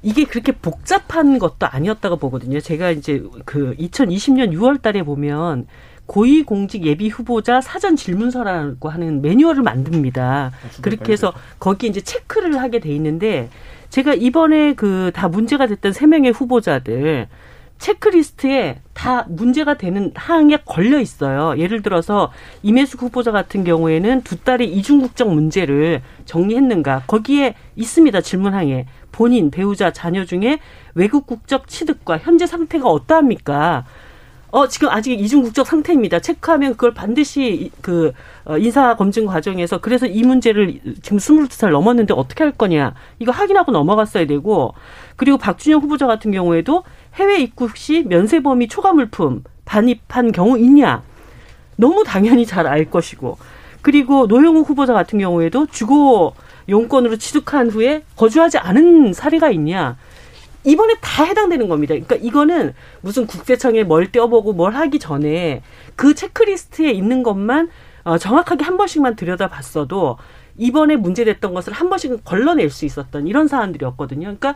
[0.01, 2.59] 이게 그렇게 복잡한 것도 아니었다고 보거든요.
[2.59, 5.67] 제가 이제 그 2020년 6월 달에 보면
[6.07, 10.23] 고위공직 예비 후보자 사전 질문서라고 하는 매뉴얼을 만듭니다.
[10.23, 13.49] 아, 그렇게 해서 거기 이제 체크를 하게 돼 있는데
[13.89, 17.27] 제가 이번에 그 다 문제가 됐던 세 명의 후보자들
[17.79, 21.57] 체크리스트에 다 문제가 되는 항에 걸려 있어요.
[21.57, 29.49] 예를 들어서 임혜숙 후보자 같은 경우에는 두 딸의 이중국적 문제를 정리했는가 거기에 있습니다 질문항에 본인
[29.49, 30.59] 배우자 자녀 중에
[30.93, 33.85] 외국 국적 취득과 현재 상태가 어떠합니까?
[34.51, 36.19] 어, 지금 아직 이중국적 상태입니다.
[36.19, 38.13] 체크하면 그걸 반드시 그
[38.45, 42.95] 어, 인사 검증 과정에서 그래서 이 문제를 지금 스물 두 살 넘었는데 어떻게 할 거냐.
[43.19, 44.73] 이거 확인하고 넘어갔어야 되고
[45.17, 46.83] 그리고 박준영 후보자 같은 경우에도
[47.19, 51.03] 해외 입국 시 면세 범위 초과 물품 반입한 경우 있냐.
[51.75, 53.37] 너무 당연히 잘 알 것이고.
[53.81, 56.33] 그리고 노영우 후보자 같은 경우에도 주거
[56.67, 59.97] 용건으로 취득한 후에 거주하지 않은 사례가 있냐.
[60.63, 61.93] 이번에 다 해당되는 겁니다.
[61.93, 65.61] 그러니까 이거는 무슨 국세청에 뭘 떼어보고 뭘 하기 전에
[65.95, 67.69] 그 체크리스트에 있는 것만
[68.03, 70.17] 어, 정확하게 한 번씩만 들여다봤어도
[70.57, 74.35] 이번에 문제됐던 것을 한 번씩은 걸러낼 수 있었던 이런 사안들이었거든요.
[74.37, 74.55] 그러니까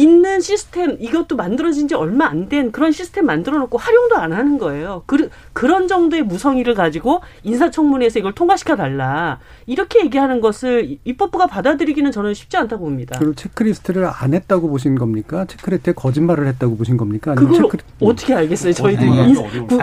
[0.00, 4.58] 있는 시스템 이것도 만들어진 지 얼마 안 된 그런 시스템 만들어 놓고 활용도 안 하는
[4.58, 5.02] 거예요.
[5.06, 9.40] 그, 그런 정도의 무성의를 가지고 인사청문회에서 이걸 통과시켜 달라.
[9.66, 13.16] 이렇게 얘기하는 것을 입법부가 받아들이기는 저는 쉽지 않다고 봅니다.
[13.18, 15.46] 그리고 체크리스트를 안 했다고 보신 겁니까?
[15.46, 17.34] 체크리스트에 거짓말을 했다고 보신 겁니까?
[17.34, 17.82] 그걸 체크리...
[18.00, 18.74] 어떻게 알겠어요?
[18.74, 19.34] 저희들이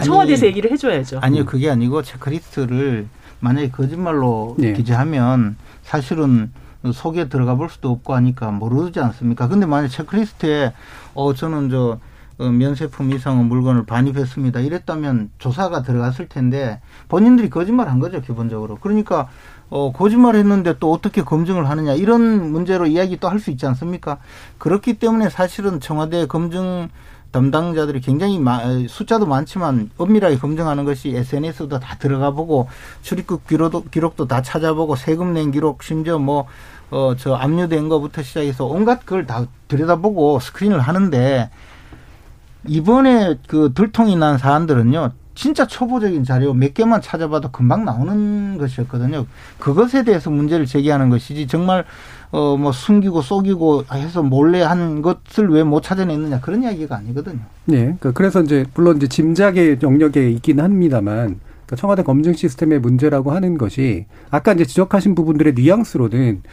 [0.06, 1.20] 청와대에서 얘기를 해줘야죠.
[1.22, 3.08] 아니요, 그게 아니고 체크리스트를
[3.40, 4.74] 만약에 거짓말로 네.
[4.74, 6.52] 기재하면 사실은
[6.92, 9.48] 속에 들어가 볼 수도 없고 하니까 모르지 않습니까?
[9.48, 10.74] 근데 만약 체크리스트에
[11.14, 12.00] 어 저는 저
[12.40, 14.60] 어, 면세품 이상의 물건을 반입했습니다.
[14.62, 18.78] 이랬다면 조사가 들어갔을 텐데 본인들이 거짓말 한 거죠, 기본적으로.
[18.82, 19.30] 그러니까
[19.70, 24.18] 어, 거짓말 했는데 또 어떻게 검증을 하느냐 이런 문제로 이야기 또 할 수 있지 않습니까?
[24.58, 26.90] 그렇기 때문에 사실은 청와대 검증
[27.32, 32.68] 담당자들이 굉장히 마, 숫자도 많지만 엄밀하게 검증하는 것이 SNS도 다 들어가 보고
[33.02, 36.46] 출입국 기록도, 기록도 다 찾아보고 세금 낸 기록 심지어 뭐
[36.92, 41.50] 어, 저 압류된 거부터 시작해서 온갖 걸 다 들여다보고 스크린을 하는데
[42.68, 45.12] 이번에 그 들통이 난 사안들은요.
[45.36, 49.26] 진짜 초보적인 자료 몇 개만 찾아봐도 금방 나오는 것이었거든요.
[49.58, 51.86] 그것에 대해서 문제를 제기하는 것이지 정말
[52.32, 57.40] 어 뭐 숨기고 속이고 해서 몰래 한 것을 왜 못 찾아냈느냐 그런 이야기가 아니거든요.
[57.66, 63.32] 네, 그러니까 그래서 이제 물론 이제 짐작의 영역에 있긴 합니다만 그러니까 청와대 검증 시스템의 문제라고
[63.32, 66.44] 하는 것이 아까 이제 지적하신 부분들의 뉘앙스로는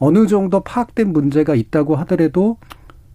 [0.00, 2.56] 어느 정도 파악된 문제가 있다고 하더라도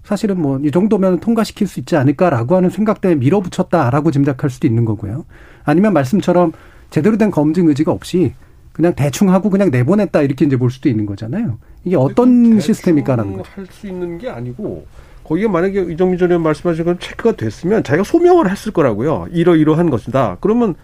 [0.03, 4.85] 사실은 뭐 이 정도면 통과시킬 수 있지 않을까라고 하는 생각 때문에 밀어붙였다라고 짐작할 수도 있는
[4.85, 5.25] 거고요.
[5.63, 6.53] 아니면 말씀처럼
[6.91, 8.33] 제대로 된 검증 의지가 없이
[8.71, 11.57] 그냥 대충 하고 그냥 내보냈다 이렇게 이제 볼 수도 있는 거잖아요.
[11.85, 13.43] 이게 어떤 시스템일까라는 거.
[13.55, 14.85] 할수 있는 게 아니고
[15.23, 19.27] 거기에 만약에 이정민 전 의원 말씀하신 건 체크가 됐으면 자기가 소명을 했을 거라고요.
[19.31, 20.37] 이러이러한 것이다.
[20.39, 20.75] 그러면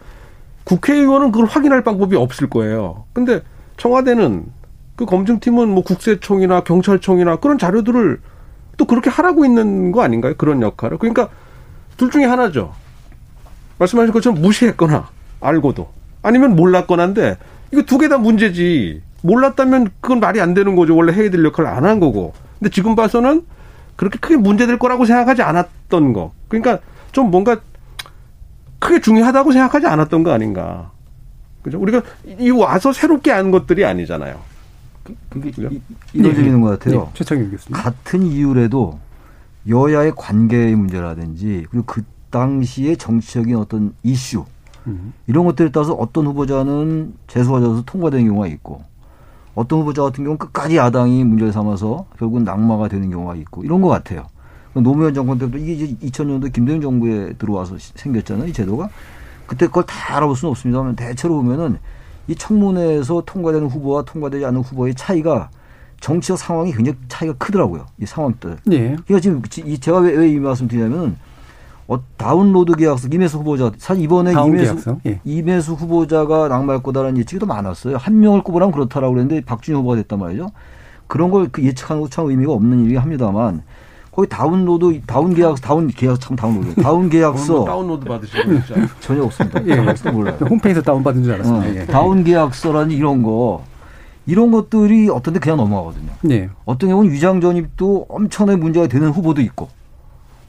[0.64, 3.06] 국회의원은 그걸 확인할 방법이 없을 거예요.
[3.14, 3.42] 근데
[3.78, 4.46] 청와대는
[5.02, 8.22] 그 검증팀은 뭐 국세청이나 경찰청이나 그런 자료들을
[8.78, 10.36] 또 그렇게 하라고 있는 거 아닌가요?
[10.38, 11.00] 그런 역할을.
[11.00, 11.30] 그러니까
[11.98, 12.72] 둘 중에 하나죠.
[13.80, 15.10] 말씀하신 것처럼 무시했거나
[15.40, 15.90] 알고도
[16.22, 17.38] 아니면 몰랐거나인데
[17.72, 19.02] 이거 두 개 다 문제지.
[19.24, 20.96] 몰랐다면 그건 말이 안 되는 거죠.
[20.96, 22.34] 원래 해야 될 역할을 안 한 거고.
[22.60, 23.44] 근데 지금 봐서는
[23.96, 26.32] 그렇게 크게 문제될 거라고 생각하지 않았던 거.
[26.48, 26.78] 그러니까
[27.12, 27.60] 좀 뭔가
[28.78, 30.92] 크게 중요하다고 생각하지 않았던 거 아닌가.
[31.64, 31.80] 그죠?
[31.80, 32.04] 우리가
[32.38, 34.51] 이 와서 새롭게 아는 것들이 아니잖아요.
[35.30, 35.52] 그게
[36.14, 37.02] 이런 점이 있는 것 같아요.
[37.02, 37.82] 네, 최창희 교수님.
[37.82, 39.00] 같은 이유라도
[39.68, 44.46] 여야의 관계의 문제라든지 그리고 그 당시의 정치적인 어떤 이슈
[44.88, 45.14] 음.
[45.28, 48.84] 이런 것들에 따라서 어떤 후보자는 재수하져서 통과되는 경우가 있고
[49.54, 53.90] 어떤 후보자 같은 경우는 끝까지 야당이 문제를 삼아서 결국은 낙마가 되는 경우가 있고 이런 것
[53.90, 54.28] 같아요.
[54.74, 58.48] 노무현 정권 때부터 이게 이제 2000년도 김대중 정부에 들어와서 생겼잖아요.
[58.48, 58.90] 이 제도가.
[59.46, 61.78] 그때 그걸 다 알아볼 수는 없습니다만 대체로 보면은
[62.28, 65.50] 이 청문회에서 통과되는 후보와 통과되지 않는 후보의 차이가
[66.00, 67.86] 정치적 상황이 굉장히 차이가 크더라고요.
[68.00, 68.58] 이 상황들.
[68.66, 68.96] 네.
[69.06, 69.42] 그러니까 지금
[69.80, 71.18] 제가 왜이 말씀 드리냐면
[71.88, 75.20] 어, 다운로드 계약서 임혜숙 후보자 사실 이번에 임혜숙, 예.
[75.26, 77.98] 임혜숙 후보자가 낙마할 거다라는 예측이 더 많았어요.
[77.98, 80.52] 한 명을 꼽으라면 그렇다라고 그랬는데 박준영 후보가 됐단 말이죠.
[81.08, 83.64] 그런 걸 그 예측하는 것참 의미가 없는 일이 합니다만
[84.12, 88.66] 거기 다운로드 다운 계약 다운 계약 참 다운로드 다운 계약서 다운로드 받으시는 거
[89.00, 89.66] 전혀 없습니다.
[89.68, 90.12] 예.
[90.12, 90.38] 몰라요.
[90.42, 91.60] 홈페이지에서 다운 받은 줄 알았어요.
[91.60, 91.86] 어, 예.
[91.86, 93.64] 다운 계약서라는 이런 거
[94.26, 96.12] 이런 것들이 어떤데 그냥 넘어가거든요.
[96.22, 96.50] 네.
[96.66, 99.70] 어떤 경우는 위장 전입도 엄청나게 문제가 되는 후보도 있고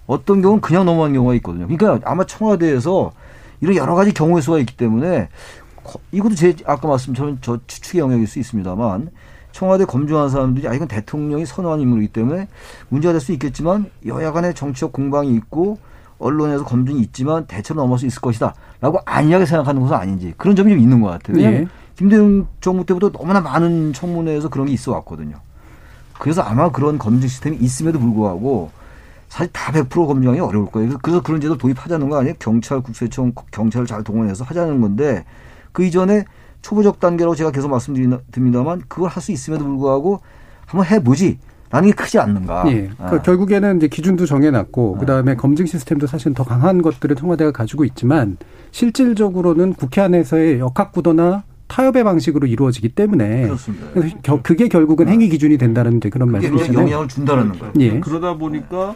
[0.06, 1.68] 어떤 경우는 그냥 넘어가는 경우가 있거든요.
[1.68, 3.12] 그러니까 아마 청와대에서
[3.60, 5.28] 이런 여러 가지 경우의 수가 있기 때문에
[6.10, 9.10] 이것도 제 아까 말씀처럼 저 추측의 영역일 수 있습니다만
[9.52, 12.48] 청와대 검증한 사람들이 아 이건 대통령이 선호한 인물이기 때문에
[12.88, 15.78] 문제가 될 수 있겠지만 여야 간의 정치적 공방이 있고
[16.18, 20.78] 언론에서 검증이 있지만 대체로 넘어갈 수 있을 것이다라고 안일하게 생각하는 것은 아닌지 그런 점이 좀
[20.78, 21.40] 있는 것 같아요.
[21.40, 21.66] 예.
[21.96, 25.36] 김대중 정부 때부터 너무나 많은 청문회에서 그런 게 있어 왔거든요.
[26.18, 28.70] 그래서 아마 그런 검증 시스템이 있음에도 불구하고
[29.28, 30.98] 사실 다 100% 검증하기 어려울 거예요.
[31.02, 32.34] 그래서 그런 제도 도입하자는 거 아니에요?
[32.38, 35.24] 경찰, 국세청, 경찰을 잘 동원해서 하자는 건데
[35.72, 36.24] 그 이전에
[36.62, 40.20] 초보적 단계라고 제가 계속 말씀드립니다만 그걸 할 수 있음에도 불구하고
[40.66, 41.38] 한번 해보지.
[41.70, 42.64] 라는 게 크지 않는가.
[42.66, 42.90] 예.
[42.98, 43.22] 그러니까 아.
[43.22, 45.00] 결국에는 이제 기준도 정해놨고, 아.
[45.00, 48.36] 그 다음에 검증 시스템도 사실 더 강한 것들을 청와대가 가지고 있지만,
[48.72, 53.44] 실질적으로는 국회 안에서의 역학구도나 타협의 방식으로 이루어지기 때문에.
[53.44, 53.86] 그렇습니다.
[53.94, 55.12] 그래서 겨, 그게 결국은 아.
[55.12, 56.74] 행위 기준이 된다는 이제 그런 말씀이시죠.
[56.74, 57.72] 영향을 준다는 거예요.
[57.80, 58.00] 예.
[58.00, 58.94] 그러다 보니까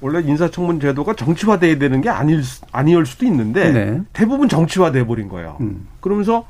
[0.00, 4.00] 원래 인사청문 제도가 정치화돼야 되는 게 아닐, 아니올 수도 있는데, 네.
[4.12, 5.56] 대부분 정치화돼 버린 거예요.
[5.60, 5.88] 음.
[5.98, 6.44] 그러면서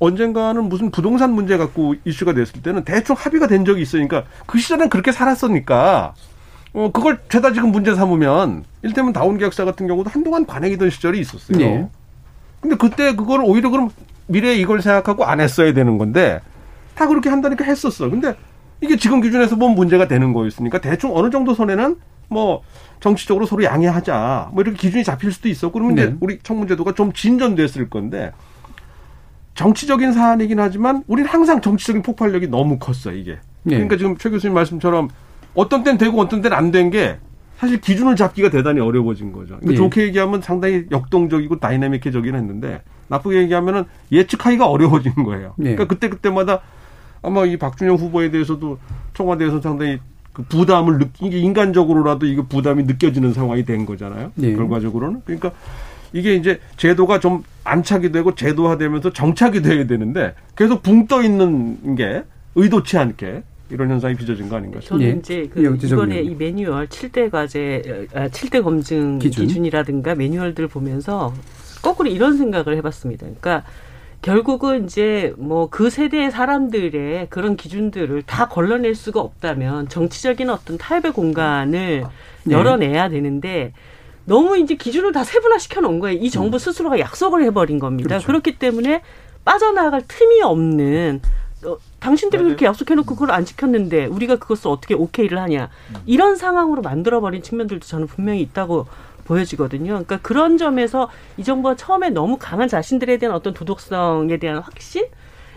[0.00, 4.88] 언젠가는 무슨 부동산 문제 갖고 이슈가 됐을 때는 대충 합의가 된 적이 있으니까 그 시절엔
[4.88, 6.14] 그렇게 살았으니까
[6.72, 11.58] 어 그걸 죄다 지금 문제 삼으면 일테면 다운 계약사 같은 경우도 한동안 관행이던 시절이 있었어요.
[11.58, 11.88] 네.
[12.60, 13.90] 근데 그때 그걸 오히려 그럼
[14.26, 16.40] 미래에 이걸 생각하고 안 했어야 되는 건데
[16.94, 18.08] 다 그렇게 한다니까 했었어.
[18.08, 18.34] 근데
[18.80, 21.96] 이게 지금 기준에서 보면 문제가 되는 거였으니까 대충 어느 정도 선에는
[22.28, 22.62] 뭐
[23.00, 25.70] 정치적으로 서로 양해하자 뭐 이렇게 기준이 잡힐 수도 있어.
[25.70, 26.02] 그러면 네.
[26.02, 28.32] 이제 우리 청문제도가 좀 진전됐을 건데
[29.54, 33.38] 정치적인 사안이긴 하지만 우리는 항상 정치적인 폭발력이 너무 컸어 이게.
[33.62, 33.74] 네.
[33.76, 35.08] 그러니까 지금 최 교수님 말씀처럼
[35.54, 37.18] 어떤 때는 되고 어떤 때는 안 된 게
[37.58, 39.58] 사실 기준을 잡기가 대단히 어려워진 거죠.
[39.58, 39.76] 그러니까 네.
[39.76, 45.52] 좋게 얘기하면 상당히 역동적이고 다이내믹해지긴 했는데 나쁘게 얘기하면은 예측하기가 어려워진 거예요.
[45.58, 45.74] 네.
[45.74, 46.60] 그러니까 그때 그때마다
[47.22, 48.78] 아마 이 박준영 후보에 대해서도
[49.12, 49.98] 청와대에서 상당히
[50.32, 54.32] 그 부담을 느끼게 인간적으로라도 이거 부담이 느껴지는 상황이 된 거잖아요.
[54.36, 54.54] 네.
[54.54, 55.50] 결과적으로는 그러니까
[56.12, 62.22] 이게 이제 제도가 좀 안착이 되고 제도화되면서 정착이 돼야 되는데 계속 붕 떠 있는 게
[62.54, 64.98] 의도치 않게 이런 현상이 빚어진 거 아닌가 싶어요.
[64.98, 65.18] 저는 예.
[65.18, 69.46] 이제 그 이번에 이 매뉴얼 7대 과제, 아, 7대 검증 기준?
[69.46, 71.32] 기준이라든가 매뉴얼들을 보면서
[71.80, 73.26] 거꾸로 이런 생각을 해봤습니다.
[73.26, 73.62] 그러니까
[74.22, 81.12] 결국은 이제 뭐 그 세대의 사람들의 그런 기준들을 다 걸러낼 수가 없다면 정치적인 어떤 타협의
[81.12, 82.04] 공간을
[82.44, 82.54] 네.
[82.54, 83.72] 열어내야 되는데
[84.30, 86.16] 너무 이제 기준을 다 세분화 시켜 놓은 거예요.
[86.22, 86.58] 이 정부 음.
[86.60, 88.10] 스스로가 약속을 해버린 겁니다.
[88.10, 88.26] 그렇죠.
[88.28, 89.02] 그렇기 때문에
[89.44, 91.20] 빠져나갈 틈이 없는
[91.64, 95.96] 어, 당신들이 그렇게 약속해놓고 그걸 안 지켰는데 우리가 그것을 어떻게 오케이를 하냐 음.
[96.06, 98.86] 이런 상황으로 만들어버린 측면들도 저는 분명히 있다고
[99.24, 99.88] 보여지거든요.
[99.88, 105.06] 그러니까 그런 점에서 이 정부가 처음에 너무 강한 자신들에 대한 어떤 도덕성에 대한 확신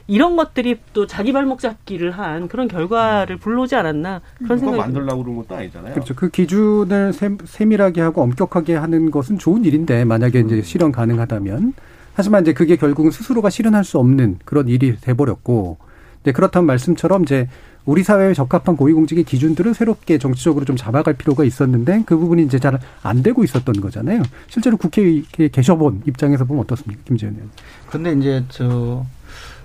[0.08, 5.38] 이런 것들이 또 자기 발목 잡기를 한 그런 결과를 불러오지 않았나 그런 생각이 만들려고 그런
[5.38, 5.94] 것도 아니잖아요.
[5.94, 6.14] 그렇죠.
[6.14, 7.14] 그 기준을
[7.46, 11.74] 세밀하게 하고 엄격하게 하는 것은 좋은 일인데 만약에 이제 실현 가능하다면
[12.16, 15.78] 하지만 이제 그게 결국은 스스로가 실현할 수 없는 그런 일이 돼버렸고
[16.24, 17.48] 네, 그렇다면 말씀처럼 이제
[17.86, 22.80] 우리 사회에 적합한 고위공직의 기준들을 새롭게 정치적으로 좀 잡아갈 필요가 있었는데 그 부분이 이제 잘
[23.02, 24.24] 안 되고 있었던 거잖아요.
[24.48, 27.50] 실제로 국회에 계셔본 입장에서 보면 어떻습니까, 김재현 의원?
[27.90, 29.06] 근데 이제 저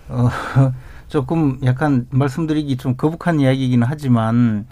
[0.09, 0.29] 어,
[1.09, 4.66] 조금 약간 말씀드리기 좀 거북한 이야기이기는 하지만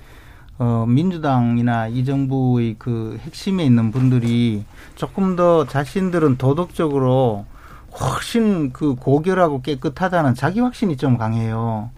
[0.58, 7.44] 어, 민주당이나 이 정부의 그 핵심에 있는 분들이 조금 더 자신들은 도덕적으로
[8.00, 11.90] 훨씬 그 고결하고 깨끗하다는 자기 확신이 좀 강해요.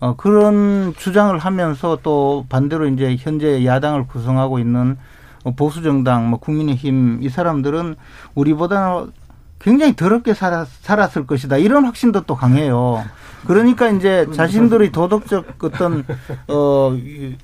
[0.00, 4.96] 어, 그런 주장을 하면서 또 반대로 이제 현재 야당을 구성하고 있는
[5.56, 7.96] 보수정당, 뭐 국민의힘 이 사람들은
[8.34, 9.06] 우리보다
[9.60, 11.56] 굉장히 더럽게 살았, 살았을 것이다.
[11.56, 13.04] 이런 확신도 또 강해요.
[13.46, 16.04] 그러니까 이제 자신들의 도덕적 어떤
[16.48, 16.92] 어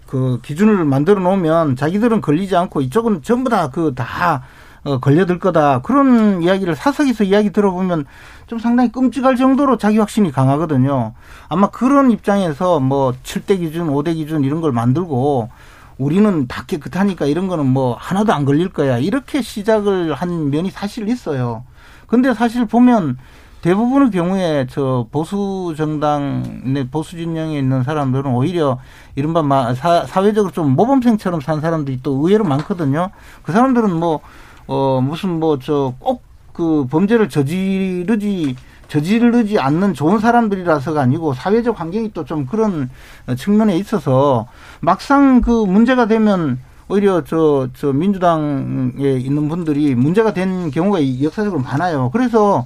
[0.06, 4.42] 그 기준을 만들어 놓으면 자기들은 걸리지 않고 이쪽은 전부 다 그 다
[4.84, 5.80] 어, 걸려들 거다.
[5.80, 8.04] 그런 이야기를 사석에서 이야기 들어보면
[8.46, 11.14] 좀 상당히 끔찍할 정도로 자기 확신이 강하거든요.
[11.48, 15.48] 아마 그런 입장에서 뭐 7대 기준, 5대 기준 이런 걸 만들고
[15.96, 18.98] 우리는 다 깨끗하니까 이런 거는 뭐 하나도 안 걸릴 거야.
[18.98, 21.64] 이렇게 시작을 한 면이 사실 있어요.
[22.06, 23.18] 근데 사실 보면
[23.62, 28.78] 대부분의 경우에 저 보수 정당 내 보수 진영에 있는 사람들은 오히려
[29.14, 33.10] 이른바 사, 사회적으로 좀 모범생처럼 산 사람들이 또 의외로 많거든요.
[33.42, 34.20] 그 사람들은 뭐
[34.66, 36.22] 어, 무슨 뭐 저 꼭
[36.54, 38.54] 그 범죄를 저지르지
[38.86, 42.90] 저지르지 않는 좋은 사람들이라서가 아니고 사회적 환경이 또 좀 그런
[43.36, 44.46] 측면에 있어서
[44.80, 52.10] 막상 그 문제가 되면 오히려 저, 저 민주당에 있는 분들이 문제가 된 경우가 역사적으로 많아요.
[52.12, 52.64] 그래서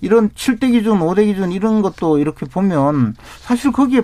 [0.00, 4.02] 이런 7대 기준, 5대 기준 이런 것도 이렇게 보면 사실 거기에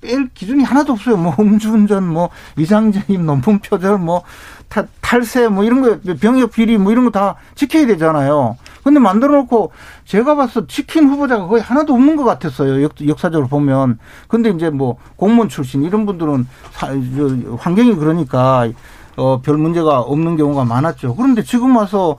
[0.00, 1.16] 뺄 기준이 하나도 없어요.
[1.16, 4.22] 뭐 음주운전, 뭐 위장전입, 논문 표절, 뭐
[4.68, 8.56] 타, 탈세, 뭐 이런 거 병역 비리, 뭐 이런 거 다 지켜야 되잖아요.
[8.82, 9.72] 근데 만들어 놓고
[10.06, 12.82] 제가 봐서 지킨 후보자가 거의 하나도 없는 것 같았어요.
[12.82, 13.98] 역, 역사적으로 보면.
[14.26, 18.70] 근데 이제 뭐 공무원 출신 이런 분들은 사, 저, 환경이 그러니까
[19.16, 21.14] 어, 별 문제가 없는 경우가 많았죠.
[21.16, 22.16] 그런데 지금 와서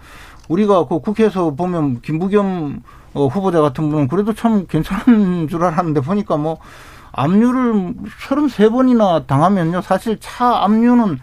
[0.49, 2.81] 우리가 그 국회에서 보면 김부겸
[3.13, 6.57] 어, 후보자 같은 분은 그래도 참 괜찮은 줄 알았는데 보니까 뭐
[7.11, 7.93] 압류를
[8.27, 9.81] 33번이나 당하면요.
[9.81, 11.19] 사실 차 압류는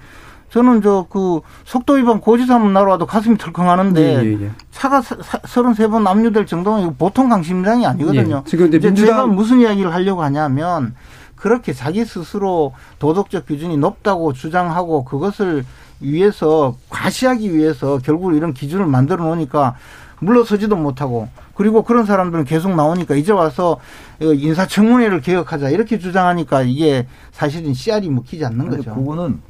[0.50, 4.50] 저는 저 그 속도 위반 고지사문 나라와도 가슴이 덜컹하는데 예, 예, 예.
[4.70, 8.42] 차가 33번 압류될 정도면 보통 강심장이 아니거든요.
[8.46, 8.48] 예.
[8.48, 9.07] 지금 이제 민주당...
[9.07, 10.94] 제가 무슨 이야기를 하려고 하냐면
[11.38, 15.64] 그렇게 자기 스스로 도덕적 기준이 높다고 주장하고 그것을
[16.01, 19.77] 위해서 과시하기 위해서 결국 이런 기준을 만들어 놓으니까
[20.20, 23.79] 물러서지도 못하고 그리고 그런 사람들은 계속 나오니까 이제 와서
[24.20, 28.95] 인사청문회를 개혁하자 이렇게 주장하니까 이게 사실은 씨알이 먹히지 않는 거죠.
[28.95, 29.41] 그거는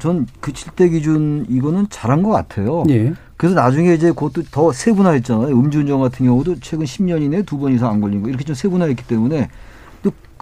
[0.00, 2.84] 전그 7대 기준 이거는 잘한 것 같아요.
[2.88, 3.12] 예.
[3.36, 5.48] 그래서 나중에 이제 그것도 더 세분화했잖아요.
[5.48, 9.48] 음주운전 같은 경우도 최근 10년 이내에 두번 이상 안 걸린 거 이렇게 좀 세분화했기 때문에
[9.48, 9.48] 또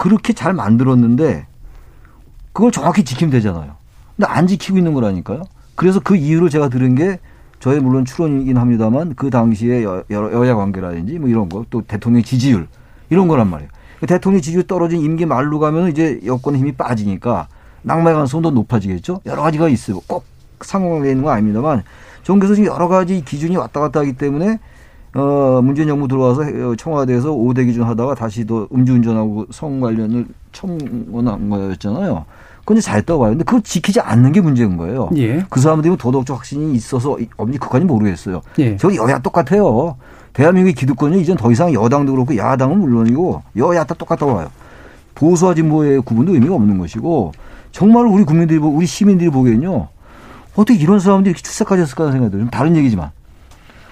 [0.01, 1.47] 그렇게 잘 만들었는데
[2.55, 3.77] 그걸 정확히 지키면 되잖아요.
[4.17, 5.43] 근데 안 지키고 있는 거라니까요.
[5.75, 7.19] 그래서 그 이유를 제가 들은 게
[7.59, 12.67] 저의 물론 추론이긴 합니다만 그 당시에 여, 야 관계라든지 뭐 이런 거 또 대통령 지지율
[13.11, 13.71] 이런 거란 말이에요.
[14.09, 17.49] 대통령 지지율 떨어진 임기 말로 가면 이제 여권 힘이 빠지니까
[17.83, 19.21] 낙마의 가능성도 높아지겠죠.
[19.27, 20.01] 여러 가지가 있어요.
[20.07, 20.25] 꼭
[20.63, 21.83] 상황에 있는 건 아닙니다만
[22.23, 24.61] 정부에서 지금 여러 가지 기준이 왔다 갔다 하기 때문에
[25.15, 26.43] 어, 문재인 정부 들어와서
[26.77, 32.25] 청와대에서 5대 기준 하다가 다시 또 음주운전하고 성 관련을 청원한 거였잖아요.
[32.61, 33.31] 그건 잘했다고 봐요.
[33.31, 35.11] 근데 그걸 지키지 않는 게 문제인 거예요.
[35.17, 35.45] 예.
[35.51, 38.43] 그 사람들이 도덕적 확신이 있어서 없는지 그까지 모르겠어요.
[38.61, 38.77] 예.
[38.77, 39.97] 저기 여야 똑같아요.
[40.35, 44.49] 대한민국의 기득권은 이젠 더 이상 여당도 그렇고 야당은 물론이고 여야 다 똑같다고 봐요.
[45.17, 47.33] 보수와 진보의 구분도 의미가 없는 것이고
[47.73, 49.89] 정말 우리 국민들이 우리 시민들이 보기엔요.
[50.55, 52.49] 어떻게 이런 사람들이 이렇게 출세까지 했을까 하는 생각이 들어요.
[52.51, 53.11] 다른 얘기지만.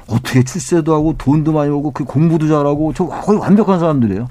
[0.08, 4.28] 어떻게 출세도 하고 돈도 많이 오고 그 공부도 잘하고 저 거의 완벽한 사람들이에요.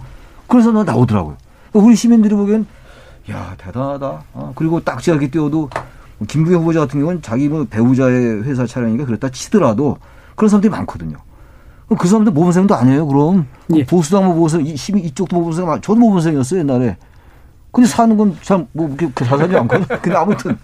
[0.48, 1.38] 그래서 나 나오더라고요.
[1.74, 2.66] 우리 시민들이 보기엔
[3.30, 4.24] 야 대단하다.
[4.34, 5.70] 어, 그리고 딱지하게 뛰어도
[6.28, 9.98] 김부겸 후보자 같은 경우는 자기 뭐 배우자의 회사 차량이니까 그랬다 치더라도
[10.36, 11.18] 그런 사람들이 많거든요.
[11.98, 13.08] 그 사람들 모범생도 아니에요.
[13.08, 13.86] 그럼 예.
[13.86, 16.98] 보수당 모범생, 이쪽도 모범생, 저도 모범생이었어요 옛날에.
[17.72, 19.86] 근데 사는 건 참 뭐 그렇게 잘 살지 않거든.
[20.02, 20.58] 근데 아무튼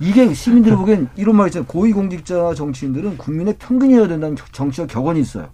[0.00, 1.66] 이게 시민들 보기엔 이런 말 있잖아요.
[1.66, 5.48] 고위공직자 정치인들은 국민의 평균이어야 된다는 정치적 격언이 있어요.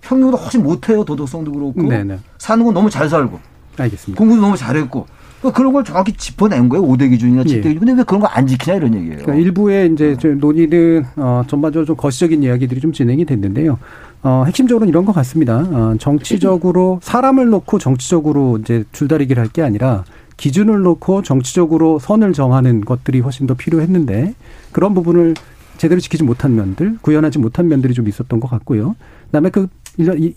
[0.00, 1.04] 평균보다 훨씬 못해요.
[1.04, 2.18] 도덕성도 그렇고 네네.
[2.38, 3.38] 사는 건 너무 잘 살고.
[3.78, 4.18] 알겠습니다.
[4.18, 5.06] 공부도 너무 잘했고.
[5.40, 6.84] 그러니까 그런 걸 정확히 짚어낸 거예요.
[6.86, 7.60] 5대 기준이나 7대 예.
[7.62, 7.78] 기준.
[7.80, 9.18] 근데 왜 그런 거 안 지키냐 이런 얘기예요.
[9.18, 13.78] 그러니까 일부의 이제 논의는 어, 전반적으로 좀 거시적인 이야기들이 좀 진행이 됐는데요.
[14.22, 15.58] 어, 핵심적으로는 이런 것 같습니다.
[15.58, 20.04] 어, 정치적으로 사람을 놓고 정치적으로 이제 줄다리기를 할 게 아니라
[20.36, 24.34] 기준을 놓고 정치적으로 선을 정하는 것들이 훨씬 더 필요했는데
[24.72, 25.34] 그런 부분을
[25.76, 28.94] 제대로 지키지 못한 면들, 구현하지 못한 면들이 좀 있었던 것 같고요.
[29.26, 29.68] 그다음에 그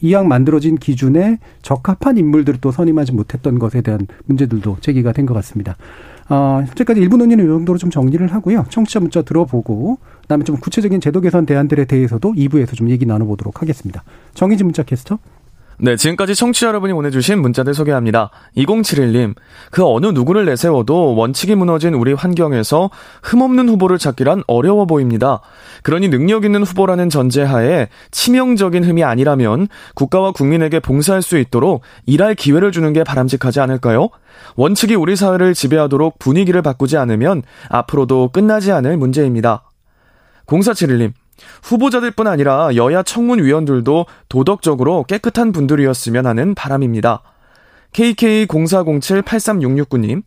[0.02, 5.78] 이왕 만들어진 기준에 적합한 인물들을 또 선임하지 못했던 것에 대한 문제들도 제기가 된 것 같습니다.
[6.28, 8.66] 어, 현재까지 일부 논의는 이 정도로 좀 정리를 하고요.
[8.70, 14.04] 청취자 문자 들어보고 그다음에 좀 구체적인 제도 개선 대안들에 대해서도 2부에서 좀 얘기 나눠보도록 하겠습니다.
[14.34, 15.20] 정희진 문자 캐스터.
[15.78, 18.30] 네, 지금까지 청취자 여러분이 보내주신 문자들 소개합니다.
[18.56, 19.36] 2071님,
[19.72, 22.90] 그 어느 누구를 내세워도 원칙이 무너진 우리 환경에서
[23.24, 25.42] 흠없는 후보를 찾기란 어려워 보입니다.
[25.84, 32.72] 그러니 능력 있는 후보라는 전제하에 치명적인 흠이 아니라면 국가와 국민에게 봉사할 수 있도록 일할 기회를
[32.72, 34.10] 주는 게 바람직하지 않을까요?
[34.56, 39.64] 원칙이 우리 사회를 지배하도록 분위기를 바꾸지 않으면 앞으로도 끝나지 않을 문제입니다.
[40.46, 41.12] 0471님,
[41.64, 47.22] 후보자들뿐 아니라 여야 청문위원들도 도덕적으로 깨끗한 분들이었으면 하는 바람입니다.
[47.94, 50.24] KK0407-83669님,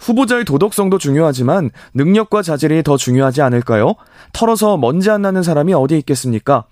[0.00, 3.94] 후보자의 도덕성도 중요하지만 능력과 자질이 더 중요하지 않을까요?
[4.32, 6.64] 털어서 먼지 안 나는 사람이 어디 있겠습니까?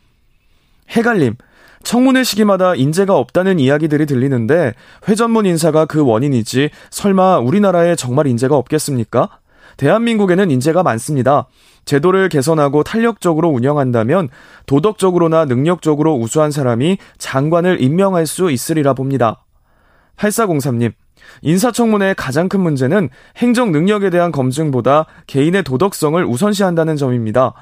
[0.89, 1.35] 해갈님,
[1.83, 4.75] 청문회 시기마다 인재가 없다는 이야기들이 들리는데
[5.09, 9.39] 회전문 인사가 그 원인이지 설마 우리나라에 정말 인재가 없겠습니까?
[9.77, 11.47] 대한민국에는 인재가 많습니다.
[11.87, 14.29] 제도를 개선하고 탄력적으로 운영한다면
[14.67, 19.45] 도덕적으로나 능력적으로 우수한 사람이 장관을 임명할 수 있으리라 봅니다.
[20.19, 20.93] 8403님,
[21.43, 27.55] 인사청문회의 가장 큰 문제는 행정 능력에 대한 검증보다 개인의 도덕성을 우선시한다는 점입니다.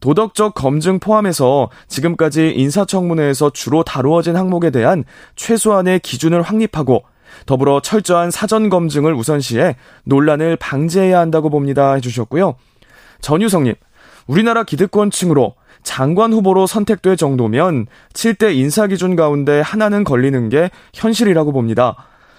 [0.00, 5.04] 도덕적 검증 포함해서 지금까지 인사청문회에서 주로 다루어진 항목에 대한
[5.36, 7.04] 최소한의 기준을 확립하고
[7.46, 12.56] 더불어 철저한 사전 검증을 우선시해 논란을 방지해야 한다고 봅니다 해주셨고요.
[13.20, 13.74] 전유성님,
[14.26, 21.96] 우리나라 기득권층으로 장관 후보로 선택될 정도면 7대 인사 기준 가운데 하나는 걸리는 게 현실이라고 봅니다.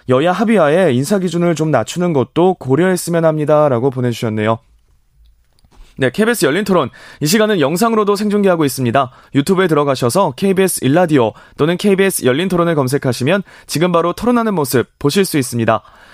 [0.09, 4.59] 여야 합의하에 인사 기준을 좀 낮추는 것도 고려했으면 합니다라고 보내주셨네요.
[5.97, 6.89] 네, KBS 열린 토론.
[7.19, 9.11] 이 시간은 영상으로도 생중계하고 있습니다.
[9.35, 15.37] 유튜브에 들어가셔서 KBS 일라디오 또는 KBS 열린 토론을 검색하시면 지금 바로 토론하는 모습 보실 수
[15.37, 15.83] 있습니다.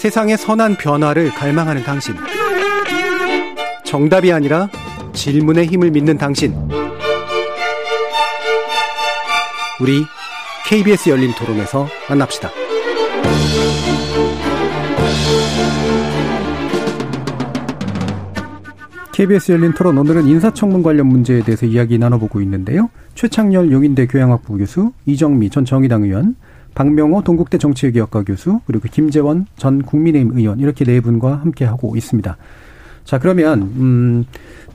[0.00, 2.14] 세상의 선한 변화를 갈망하는 당신.
[3.84, 4.70] 정답이 아니라
[5.12, 6.54] 질문의 힘을 믿는 당신.
[9.78, 10.06] 우리
[10.66, 12.48] KBS 열린 토론에서 만납시다.
[19.12, 22.88] KBS 열린 토론 오늘은 인사청문 관련 문제에 대해서 이야기 나눠보고 있는데요.
[23.14, 26.36] 최창렬 용인대 교양학부 교수, 이정미 전 정의당 의원,
[26.80, 32.38] 박명호 동국대 정치외교학과 교수, 그리고 김재원 전 국민의힘 의원 이렇게 네 분과 함께 하고 있습니다.
[33.04, 34.24] 자 그러면 음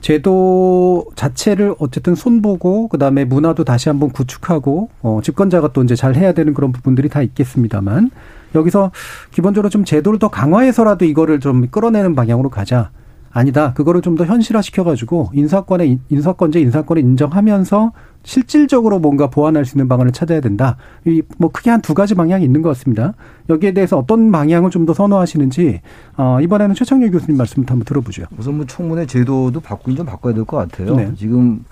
[0.00, 6.30] 제도 자체를 어쨌든 손보고 그다음에 문화도 다시 한번 구축하고 어 집권자가 또 이제 잘 해야
[6.30, 8.12] 되는 그런 부분들이 다 있겠습니다만
[8.54, 8.92] 여기서
[9.32, 12.90] 기본적으로 좀 제도를 더 강화해서라도 이거를 좀 끌어내는 방향으로 가자.
[13.36, 13.72] 아니다.
[13.74, 20.12] 그거를 좀 더 현실화 시켜가지고 인사권의 인사권제 인사권을 인정하면서 실질적으로 뭔가 보완할 수 있는 방안을
[20.12, 20.76] 찾아야 된다.
[21.06, 23.12] 이 뭐 크게 한 두 가지 방향이 있는 것 같습니다.
[23.50, 25.80] 여기에 대해서 어떤 방향을 좀 더 선호하시는지
[26.16, 28.24] 어, 이번에는 최창렬 교수님 말씀부터 한번 들어보죠.
[28.38, 30.96] 우선 뭐 청문회 제도도 바꾸긴 좀 바꿔야 될 것 같아요.
[30.96, 31.12] 네.
[31.16, 31.64] 지금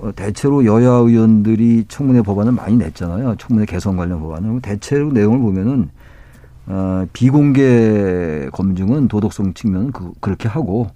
[0.00, 3.36] 어, 대체로 여야 의원들이 청문회 법안을 많이 냈잖아요.
[3.38, 4.60] 청문회 개선 관련 법안을.
[4.60, 5.88] 대체로 내용을 보면은
[6.66, 10.88] 어, 비공개 검증은 도덕성 측면은 그, 그렇게 하고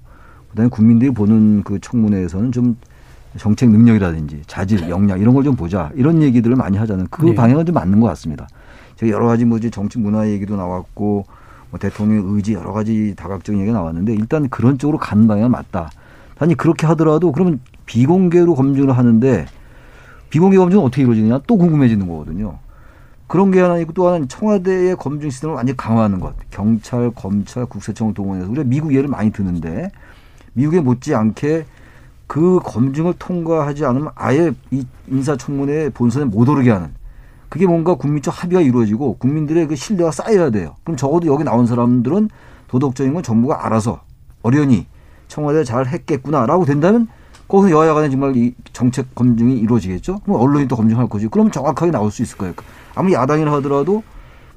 [0.51, 2.77] 그다음에 국민들이 보는 그 청문회에서는 좀
[3.37, 7.07] 정책 능력이라든지 자질, 역량 이런 걸 좀 보자 이런 얘기들을 많이 하잖아요.
[7.11, 7.35] 그 네.
[7.35, 8.49] 방향은 좀 맞는 것 같습니다.
[8.97, 11.25] 제가 여러 가지 뭐지 정치 문화 얘기도 나왔고
[11.71, 15.91] 뭐 대통령 의지 여러 가지 다각적인 얘기가 나왔는데 일단 그런 쪽으로 가는 방향은 맞다.
[16.37, 19.45] 단지 그렇게 하더라도 그러면 비공개로 검증을 하는데
[20.31, 22.59] 비공개 검증은 어떻게 이루어지느냐 또 궁금해지는 거거든요.
[23.29, 26.35] 그런 게 하나 있고 또 하나는 청와대의 검증 시스템을 완전히 강화하는 것.
[26.51, 29.91] 경찰, 검찰, 국세청 동원해서 우리가 미국 예를 많이 드는데
[30.55, 31.66] 미국에 못지않게
[32.26, 36.91] 그 검증을 통과하지 않으면 아예 이 인사청문회 본선에 못 오르게 하는
[37.49, 40.76] 그게 뭔가 국민적 합의가 이루어지고 국민들의 그 신뢰가 쌓여야 돼요.
[40.85, 42.31] 그럼 적어도 여기 나온 사람들은
[42.68, 44.03] 도덕적인 건 정부가 알아서
[44.43, 44.87] 어련히
[45.29, 47.09] 청와대 잘 했겠구나라고 된다면
[47.49, 50.20] 거기서 여야 간에 정말 이 정책 검증이 이루어지겠죠?
[50.20, 51.28] 그럼 언론이 또 검증할 거지.
[51.28, 52.55] 그러면 정확하게 나올 수 있을 거예요.
[52.94, 54.03] 아무리 야당이라 하더라도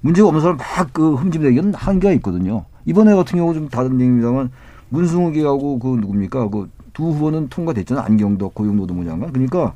[0.02, 2.66] 문제가 없는 사람 막 그 흠집내기는 한계가 있거든요.
[2.86, 4.52] 이번에 같은 경우 좀 다른 얘기입니다만
[4.90, 6.50] 문승욱이하고 그 누굽니까?
[6.50, 8.06] 그 두 후보는 통과됐잖아요.
[8.06, 9.32] 안경덕 고용노동부 장관.
[9.32, 9.74] 그러니까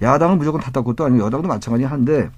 [0.00, 2.30] 야당은 무조건 탓할 것도 아니고 여당도 마찬가지 한데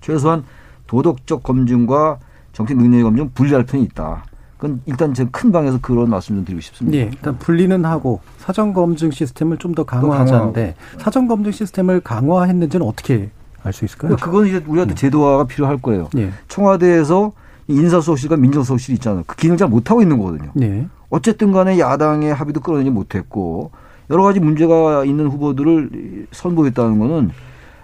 [0.00, 0.44] 최소한
[0.86, 2.18] 도덕적 검증과
[2.52, 4.24] 정책 능력의 검증 분리할 편이 있다.
[4.62, 6.96] 그건 일단 제가 큰 방에서 그런 말씀 좀 드리고 싶습니다.
[6.96, 13.30] 네, 일단 분리는 하고 사전 검증 시스템을 좀 더 강화하자는데 사전 검증 시스템을 강화했는지는 어떻게
[13.64, 14.14] 알 수 있을까요?
[14.16, 15.00] 그건 이제 우리한테 네.
[15.00, 16.10] 제도화가 필요할 거예요.
[16.14, 16.30] 네.
[16.46, 17.32] 청와대에서
[17.66, 19.24] 인사수석실과 민정수석실 있잖아요.
[19.26, 20.52] 그 기능 잘 못하고 있는 거거든요.
[20.54, 20.86] 네.
[21.10, 23.72] 어쨌든 간에 야당의 합의도 끌어내지 못했고
[24.10, 27.30] 여러 가지 문제가 있는 후보들을 선보였다는 거는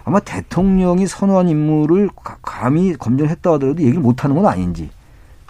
[0.05, 2.09] 아마 대통령이 선호한 인물을
[2.41, 4.89] 감히 검증했다 하더라도 얘기를 못하는 건 아닌지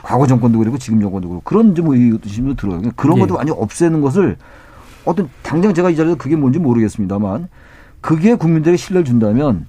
[0.04, 2.82] 과거 정권도 그렇고 지금 정권도 그렇고 그런 좀 의심도 들어요.
[2.95, 3.22] 그런 예.
[3.22, 4.38] 것도 완전 없애는 것을
[5.06, 7.50] 어떤 당장 제가 이 자리에서 그게 뭔지 모르겠습니다만
[8.02, 9.66] 그게 국민들에게 신뢰를 준다면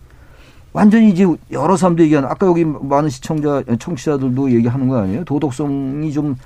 [0.72, 5.24] 완전히 이제 여러 사람들이 얘기하는 아까 여기 많은 시청자 청취자들도 얘기하는 거 아니에요?
[5.24, 6.36] 도덕성이 좀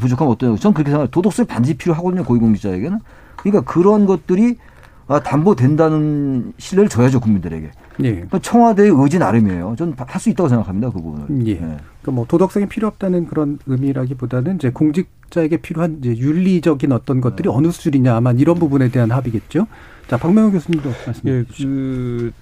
[0.00, 0.58] 부족하면 어떠냐고.
[0.58, 1.10] 저는 그렇게 생각해요.
[1.10, 2.24] 도덕성이 반드시 필요하거든요.
[2.24, 2.98] 고위공직자에게는.
[3.36, 4.56] 그러니까 그런 것들이
[5.24, 7.70] 담보된다는 신뢰를 줘야죠 국민들에게.
[8.04, 8.24] 예.
[8.40, 9.74] 청와대의 의지 나름이에요.
[9.76, 11.46] 저는 할 수 있다고 생각합니다 그 부분을.
[11.46, 11.54] 예.
[11.54, 11.76] 네.
[12.02, 17.54] 그뭐 도덕성이 필요 없다는 그런 의미라기보다는 이제 공직자에게 필요한 이제 윤리적인 어떤 것들이 네.
[17.54, 19.66] 어느 수준이냐 아마 이런 부분에 대한 합의겠죠.
[20.08, 21.68] 자 박명호 교수님도 말씀해 예, 주시죠.
[21.68, 22.32] 그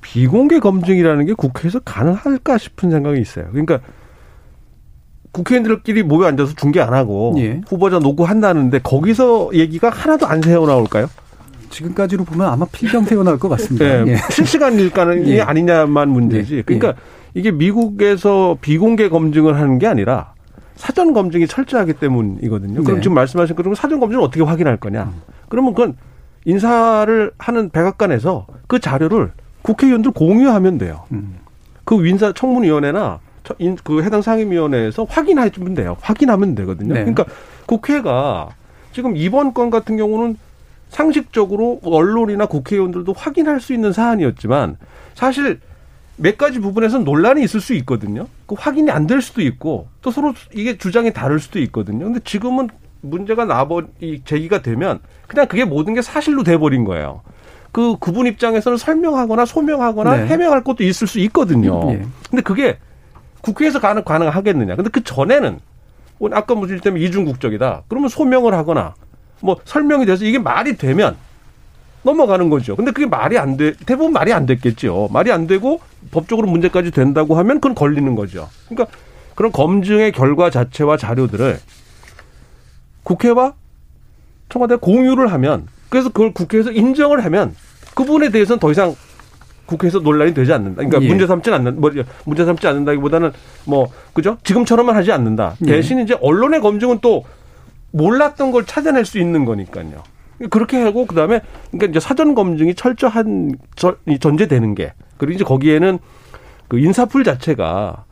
[0.00, 3.46] 비공개 검증이라는 게 국회에서 가능할까 싶은 생각이 있어요.
[3.50, 3.80] 그러니까
[5.32, 7.60] 국회의원들끼리 모여 앉아서 중계 안 하고 예.
[7.66, 11.08] 후보자 놓고 한다는데 거기서 얘기가 하나도 안 새어 나올까요?
[11.74, 14.04] 지금까지로 보면 아마 필경 나올 것 같습니다.
[14.04, 14.16] 네, 예.
[14.30, 15.40] 실시간 일가는 예.
[15.40, 16.58] 아니냐만 문제지.
[16.58, 16.62] 예.
[16.62, 16.94] 그러니까 예.
[17.34, 20.34] 이게 미국에서 비공개 검증을 하는 게 아니라
[20.76, 22.82] 사전 검증이 철저하기 때문이거든요.
[22.82, 23.02] 그럼 네.
[23.02, 25.04] 지금 말씀하신 것처럼 사전 검증을 어떻게 확인할 거냐?
[25.04, 25.22] 음.
[25.48, 25.96] 그러면 그건
[26.44, 31.04] 인사를 하는 백악관에서 그 자료를 국회의원들 공유하면 돼요.
[31.12, 31.36] 음.
[31.84, 33.20] 그 인사 청문위원회나
[33.82, 35.96] 그 해당 상임위원회에서 확인해 주면 돼요.
[36.00, 36.94] 확인하면 되거든요.
[36.94, 37.00] 네.
[37.00, 37.24] 그러니까
[37.66, 38.48] 국회가
[38.92, 40.36] 지금 이번 건 같은 경우는
[40.94, 44.76] 상식적으로 언론이나 국회의원들도 확인할 수 있는 사안이었지만
[45.14, 45.60] 사실
[46.16, 48.28] 몇 가지 부분에서 논란이 있을 수 있거든요.
[48.46, 52.04] 그 확인이 안 될 수도 있고 또 서로 이게 주장이 다를 수도 있거든요.
[52.04, 52.68] 근데 지금은
[53.00, 57.22] 문제가 나버이 제기가 되면 그냥 그게 모든 게 사실로 돼버린 거예요.
[57.72, 60.26] 그 그분 입장에서는 설명하거나 소명하거나 네.
[60.26, 61.90] 해명할 것도 있을 수 있거든요.
[61.90, 62.06] 네.
[62.30, 62.78] 근데 그게
[63.40, 64.76] 국회에서 가능 가능하겠느냐?
[64.76, 65.58] 근데 그 전에는
[66.20, 67.82] 뭐 아까 무슨 때문에 이중 국적이다.
[67.88, 68.94] 그러면 소명을 하거나
[69.40, 71.16] 뭐 설명이 돼서 이게 말이 되면
[72.02, 72.76] 넘어가는 거죠.
[72.76, 73.72] 근데 그게 말이 안 돼.
[73.86, 75.08] 대부분 말이 안 됐겠죠.
[75.10, 75.80] 말이 안 되고
[76.10, 78.48] 법적으로 문제까지 된다고 하면 그건 걸리는 거죠.
[78.68, 78.94] 그러니까
[79.34, 81.58] 그런 검증의 결과 자체와 자료들을
[83.02, 83.54] 국회와
[84.48, 87.54] 청와대 공유를 하면 그래서 그걸 국회에서 인정을 하면
[87.94, 88.94] 그 부분에 대해서는 더 이상
[89.66, 90.76] 국회에서 논란이 되지 않는다.
[90.76, 91.08] 그러니까 예.
[91.08, 91.90] 문제 삼지 않는 뭐
[92.24, 93.32] 문제 삼지 않는다기보다는
[93.64, 94.36] 뭐 그죠?
[94.44, 95.56] 지금처럼만 하지 않는다.
[95.62, 95.66] 예.
[95.66, 97.24] 대신 이제 언론의 검증은 또
[97.94, 100.02] 몰랐던 걸 찾아낼 수 있는 거니까요.
[100.50, 101.40] 그렇게 하고 그다음에
[101.70, 103.52] 그러니까 이제 사전 검증이 철저한
[104.20, 105.98] 전제되는 게 그리고 이제 거기에는
[106.68, 108.04] 그 인사풀 자체가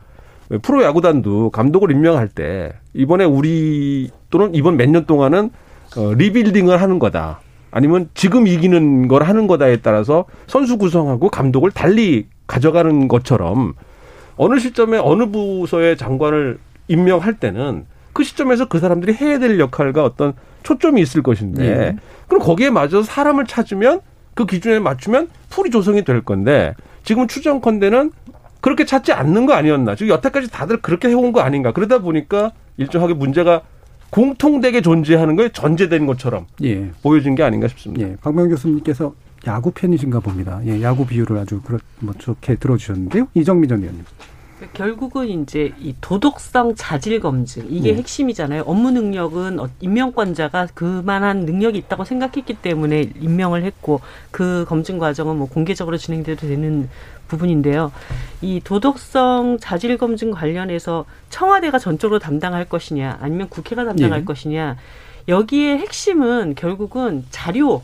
[0.61, 5.49] 프로 야구단도 감독을 임명할 때 이번에 우리 또는 이번 몇 년 동안은
[5.97, 7.41] 어, 리빌딩을 하는 거다.
[7.71, 13.73] 아니면 지금 이기는 걸 하는 거다에 따라서 선수 구성하고 감독을 달리 가져가는 것처럼
[14.37, 16.57] 어느 시점에 어느 부서의 장관을
[16.87, 20.33] 임명할 때는 그 시점에서 그 사람들이 해야 될 역할과 어떤
[20.63, 21.95] 초점이 있을 것인데 예.
[22.27, 24.01] 그럼 거기에 맞아서 사람을 찾으면
[24.33, 28.11] 그 기준에 맞추면 풀이 조성이 될 건데 지금 추정컨대는
[28.61, 29.95] 그렇게 찾지 않는 거 아니었나.
[29.95, 31.73] 지금 여태까지 다들 그렇게 해온 거 아닌가.
[31.73, 33.61] 그러다 보니까 일정하게 문제가
[34.09, 36.91] 공통되게 존재하는 거에 전제된 것처럼 예.
[37.01, 38.07] 보여진 게 아닌가 싶습니다.
[38.07, 38.15] 예.
[38.21, 39.13] 박명 교수님께서
[39.47, 40.61] 야구 팬이신가 봅니다.
[40.65, 43.27] 예, 야구 비유를 아주 그렇, 뭐 좋게 들어주셨는데요.
[43.33, 44.05] 이정미 전 의원님.
[44.73, 47.97] 결국은 이제 이 도덕성 자질 검증 이게 네.
[47.97, 48.63] 핵심이잖아요.
[48.63, 54.01] 업무 능력은 어, 임명권자가 그만한 능력이 있다고 생각했기 때문에 임명을 했고
[54.31, 56.89] 그 검증 과정은 뭐 공개적으로 진행돼도 되는
[57.27, 57.91] 부분인데요.
[58.41, 64.25] 이 도덕성 자질 검증 관련해서 청와대가 전적으로 담당할 것이냐 아니면 국회가 담당할 네.
[64.25, 64.77] 것이냐
[65.27, 67.83] 여기에 핵심은 결국은 자료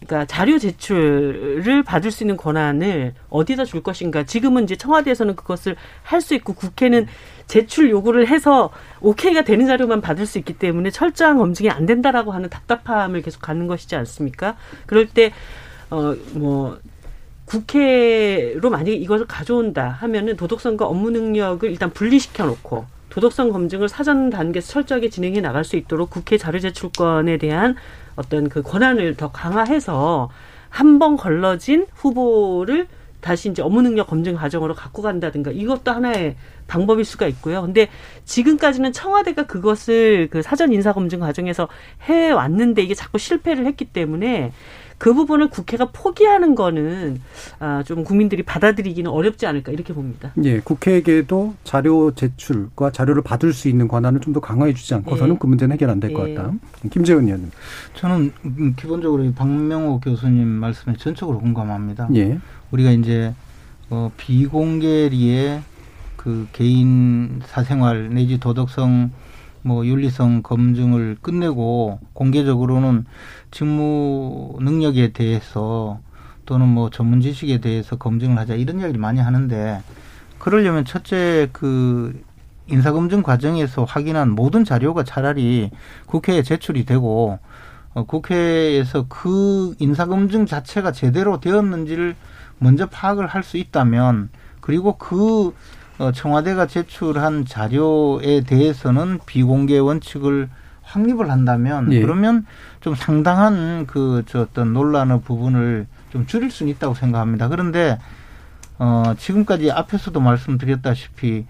[0.00, 4.24] 그러니까 자료 제출을 받을 수 있는 권한을 어디다 줄 것인가.
[4.24, 7.06] 지금은 이제 청와대에서는 그것을 할 수 있고 국회는
[7.46, 8.70] 제출 요구를 해서
[9.00, 13.68] 오케이가 되는 자료만 받을 수 있기 때문에 철저한 검증이 안 된다라고 하는 답답함을 계속 갖는
[13.68, 14.56] 것이지 않습니까?
[14.86, 15.32] 그럴 때,
[15.90, 16.78] 어, 뭐,
[17.44, 24.72] 국회로 만약에 이것을 가져온다 하면은 도덕성과 업무 능력을 일단 분리시켜 놓고 도덕성 검증을 사전 단계에서
[24.72, 27.76] 철저하게 진행해 나갈 수 있도록 국회 자료 제출권에 대한
[28.16, 30.30] 어떤 그 권한을 더 강화해서
[30.68, 32.86] 한 번 걸러진 후보를
[33.20, 36.36] 다시 이제 업무 능력 검증 과정으로 갖고 간다든가 이것도 하나의
[36.66, 37.62] 방법일 수가 있고요.
[37.62, 37.88] 근데
[38.24, 41.68] 지금까지는 청와대가 그것을 그 사전 인사 검증 과정에서
[42.08, 44.52] 해 왔는데 이게 자꾸 실패를 했기 때문에
[44.98, 47.20] 그 부분을 국회가 포기하는 거는
[47.58, 50.32] 아, 좀 국민들이 받아들이기는 어렵지 않을까 이렇게 봅니다.
[50.44, 55.38] 예, 국회에게도 자료 제출과 자료를 받을 수 있는 권한을 좀 더 강화해 주지 않고서는 예.
[55.38, 56.34] 그 문제는 해결 안 될것 예.
[56.34, 56.52] 같다.
[56.90, 57.50] 김재훈 의원님.
[57.94, 58.32] 저는
[58.76, 62.08] 기본적으로 박명호 교수님 말씀에 전적으로 공감합니다.
[62.16, 62.38] 예.
[62.70, 63.32] 우리가 이제
[63.88, 65.62] 어, 비공개리에
[66.16, 69.10] 그 개인 사생활 내지 도덕성
[69.62, 73.04] 뭐 윤리성 검증을 끝내고 공개적으로는
[73.56, 75.98] 직무 능력에 대해서
[76.44, 79.82] 또는 뭐 전문 지식에 대해서 검증을 하자 이런 이야기를 많이 하는데
[80.38, 82.22] 그러려면 첫째 그
[82.66, 85.70] 인사검증 과정에서 확인한 모든 자료가 차라리
[86.04, 87.38] 국회에 제출이 되고
[87.94, 92.14] 어, 국회에서 그 인사검증 자체가 제대로 되었는지를
[92.58, 94.28] 먼저 파악을 할 수 있다면
[94.60, 95.54] 그리고 그
[95.98, 100.50] 어, 청와대가 제출한 자료에 대해서는 비공개 원칙을
[100.82, 102.00] 확립을 한다면 예.
[102.00, 102.46] 그러면
[102.86, 107.48] 좀 상당한 그 저 어떤 논란의 부분을 좀 줄일 수는 있다고 생각합니다.
[107.48, 107.98] 그런데
[108.78, 111.46] 어 지금까지 앞에서도 말씀드렸다시피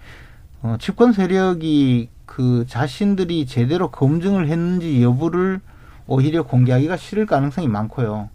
[0.63, 5.61] 어 집권 세력이 그 자신들이 제대로 검증을 했는지 여부를
[6.07, 8.31] 오히려 공개하기가 싫을 가능성이 많고요.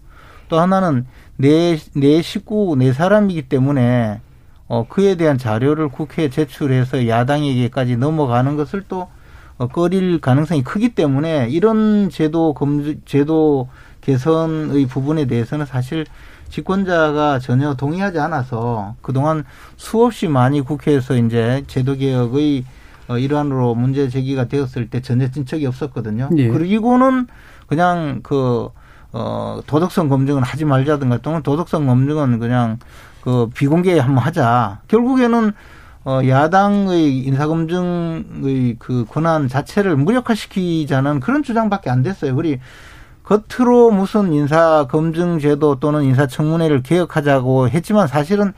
[0.47, 4.21] 또 하나는 내, 내 식구, 내 사람이기 때문에
[4.67, 9.09] 어, 그에 대한 자료를 국회에 제출해서 야당에게까지 넘어가는 것을 또 어,
[9.67, 13.69] 꺼릴 가능성이 크기 때문에 이런 제도 검 제도
[14.01, 16.05] 개선의 부분에 대해서는 사실
[16.49, 19.45] 집권자가 전혀 동의하지 않아서 그동안
[19.77, 22.65] 수없이 많이 국회에서 이제 제도 개혁의
[23.07, 26.29] 어, 일환으로 문제 제기가 되었을 때 전혀 진척이 없었거든요.
[26.37, 26.49] 예.
[26.49, 27.27] 그리고는
[27.67, 28.69] 그냥 그
[29.13, 32.79] 어, 도덕성 검증은 하지 말자든가 또는 도덕성 검증은 그냥
[33.21, 34.79] 그 비공개 한번 하자.
[34.87, 35.53] 결국에는
[36.03, 42.35] 어 야당의 인사검증의 그 권한 자체를 무력화시키자는 그런 주장밖에 안 됐어요.
[42.35, 42.59] 그리
[43.23, 48.53] 겉으로 무슨 인사검증 제도 또는 인사청문회를 개혁하자고 했지만 사실은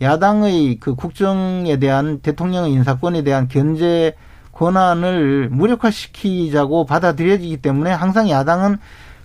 [0.00, 4.14] 야당의 그 국정에 대한 대통령의 인사권에 대한 견제
[4.52, 8.78] 권한을 무력화시키자고 받아들여지기 때문에 항상 야당은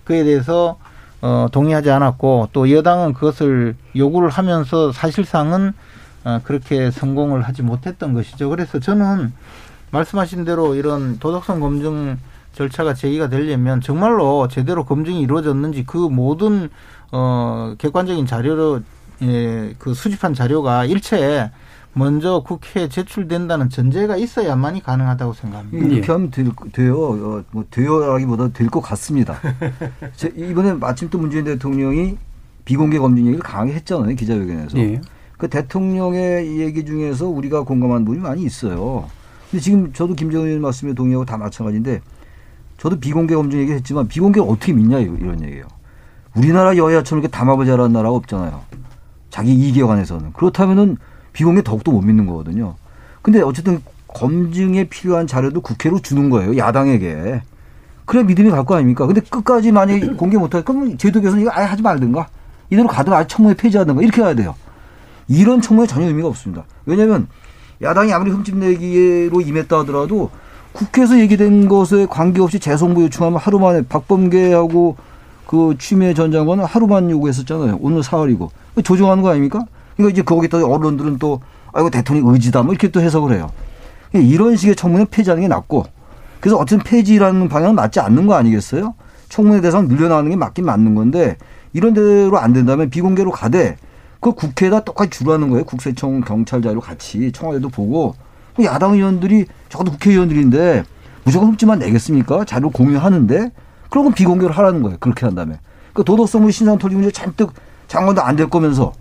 [0.04, 0.76] 그에 대해서
[1.22, 5.72] 어, 동의하지 않았고 또 여당은 그것을 요구를 하면서 사실상은 어,
[6.44, 8.48] 그렇게 성공을 하지 못했던 것이죠.
[8.48, 9.32] 그래서 저는
[9.90, 12.18] 말씀하신 대로 이런 도덕성 검증
[12.52, 16.68] 절차가 제기가 되려면 정말로 제대로 검증이 이루어졌는지 그 모든
[17.10, 18.80] 어 객관적인 자료로
[19.22, 21.50] 예, 그 수집한 자료가 일체
[21.94, 25.86] 먼저 국회에 제출된다는 전제가 있어야만이 가능하다고 생각합니다.
[25.86, 26.96] 이렇게 하면 될, 돼요.
[26.98, 29.38] 어, 뭐 돼요라기보다 될 것 같습니다.
[30.36, 32.16] 이번에 마침 또 문재인 대통령이
[32.64, 34.78] 비공개 검증 얘기를 강하게 했잖아요 기자회견에서.
[34.78, 35.00] 예.
[35.42, 39.06] 그 대통령의 얘기 중에서 우리가 공감하는 부분이 많이 있어요.
[39.50, 42.00] 근데 지금 저도 김정은 의원 말씀에 동의하고 다 마찬가지인데
[42.78, 45.66] 저도 비공개 검증 얘기했지만 비공개 어떻게 믿냐 이런 얘기예요.
[46.36, 48.60] 우리나라 여야처럼 이렇게 담합을 잘하는 나라가 없잖아요.
[49.30, 50.96] 자기 이익에 관해서는 그렇다면은
[51.32, 52.76] 비공개 더욱더 못 믿는 거거든요.
[53.20, 56.56] 근데 어쨌든 검증에 필요한 자료도 국회로 주는 거예요.
[56.56, 57.42] 야당에게.
[58.04, 59.06] 그래 믿음이 갈 거 아닙니까?
[59.06, 62.28] 근데 끝까지 만약에 공개 못할 그럼 제도 개선 이거 아예 하지 말든가.
[62.70, 64.54] 이대로 가든가 아예 청문회 폐지하든가 이렇게 해야 돼요.
[65.28, 66.64] 이런 청문회 전혀 의미가 없습니다.
[66.86, 67.28] 왜냐하면
[67.80, 70.30] 야당이 아무리 흠집내기로 임했다 하더라도
[70.72, 74.96] 국회에서 얘기된 것에 관계없이 재송부 요청하면 하루 만에 박범계하고
[75.46, 77.78] 그 취미의 전 장관은 하루만 요구했었잖아요.
[77.80, 78.50] 오늘 사흘이고
[78.82, 79.64] 조정하는 거 아닙니까?
[79.96, 81.40] 그러니까 이제 거기다 언론들은 또
[81.72, 83.50] 아이고 대통령 의지다 뭐 이렇게 또 해석을 해요.
[84.14, 85.84] 이런 식의 청문회 폐지하는 게 낫고
[86.40, 88.94] 그래서 어쨌든 폐지라는 방향은 맞지 않는 거 아니겠어요?
[89.28, 91.36] 청문회 대상 늘려나가는 게 맞긴 맞는 건데
[91.72, 93.76] 이런 대로 안 된다면 비공개로 가되
[94.22, 95.64] 그 국회에다 똑같이 주라는 거예요.
[95.64, 98.14] 국세청 경찰 자료 같이 청와대도 보고
[98.62, 100.84] 야당 의원들이 적어도 국회의원들인데
[101.24, 102.44] 무조건 흡지만 내겠습니까?
[102.44, 103.50] 자료 공유하는데
[103.90, 104.96] 그러면 비공개로 하라는 거예요.
[105.00, 105.58] 그렇게 한다면.
[105.92, 107.52] 그 도덕성문 신상 토지 문제 잔뜩
[107.88, 108.92] 장관도 안 될 거면서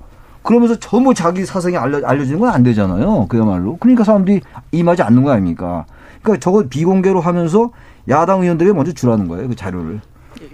[0.42, 3.28] 그러면서 전부 자기 사생이 알려, 알려지는 건 안 되잖아요.
[3.30, 3.78] 그야말로.
[3.78, 4.42] 그러니까 사람들이
[4.72, 5.86] 임하지 않는 거 아닙니까?
[6.24, 7.72] 그러니까 저거 비공개로 하면서
[8.10, 9.48] 야당 의원들이 먼저 주라는 거예요.
[9.50, 10.02] 그 자료를.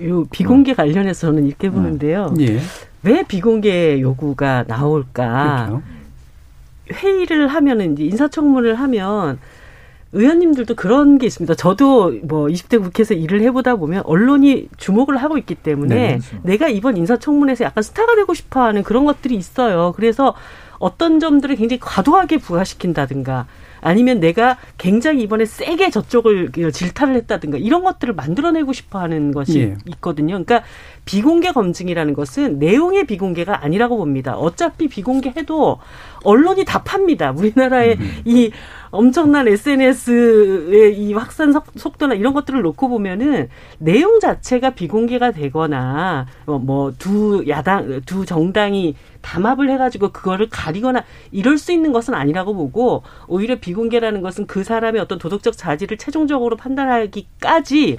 [0.04, 2.34] 요 비공개 관련해서는 이렇게 보는데요.
[2.42, 2.60] 예.
[3.08, 5.66] 왜 비공개 요구가 나올까?
[5.68, 5.84] 그렇죠.
[6.92, 9.40] 회의를 하면은 이제 인사청문을 하면
[10.14, 11.56] 의원님들도 그런 게 있습니다.
[11.56, 16.38] 저도 뭐 20대 국회에서 일을 해보다 보면 언론이 주목을 하고 있기 때문에 네, 그렇죠.
[16.44, 19.94] 내가 이번 인사청문회에서 약간 스타가 되고 싶어 하는 그런 것들이 있어요.
[19.96, 20.34] 그래서
[20.80, 23.48] 어떤 점들을 굉장히 과도하게 부과시킨다든가
[23.82, 29.78] 아니면 내가 굉장히 이번에 세게 저쪽을 질타를 했다든가 이런 것들을 만들어내고 싶어 하는 것이 예.
[29.86, 30.44] 있거든요.
[30.44, 30.64] 그러니까
[31.08, 34.36] 비공개 검증이라는 것은 내용의 비공개가 아니라고 봅니다.
[34.36, 35.80] 어차피 비공개해도
[36.24, 37.32] 언론이 다 팝니다.
[37.32, 38.12] 우리나라의 음.
[38.26, 38.52] 이
[38.92, 43.48] 엄청난 SNS의 이 확산 속도나 이런 것들을 놓고 보면은
[43.80, 51.72] 내용 자체가 비공개가 되거나 뭐 두 야당 두 정당이 담합을 해가지고 그거를 가리거나 이럴 수
[51.72, 57.98] 있는 것은 아니라고 보고 오히려 비공개라는 것은 그 사람의 어떤 도덕적 자질을 최종적으로 판단하기까지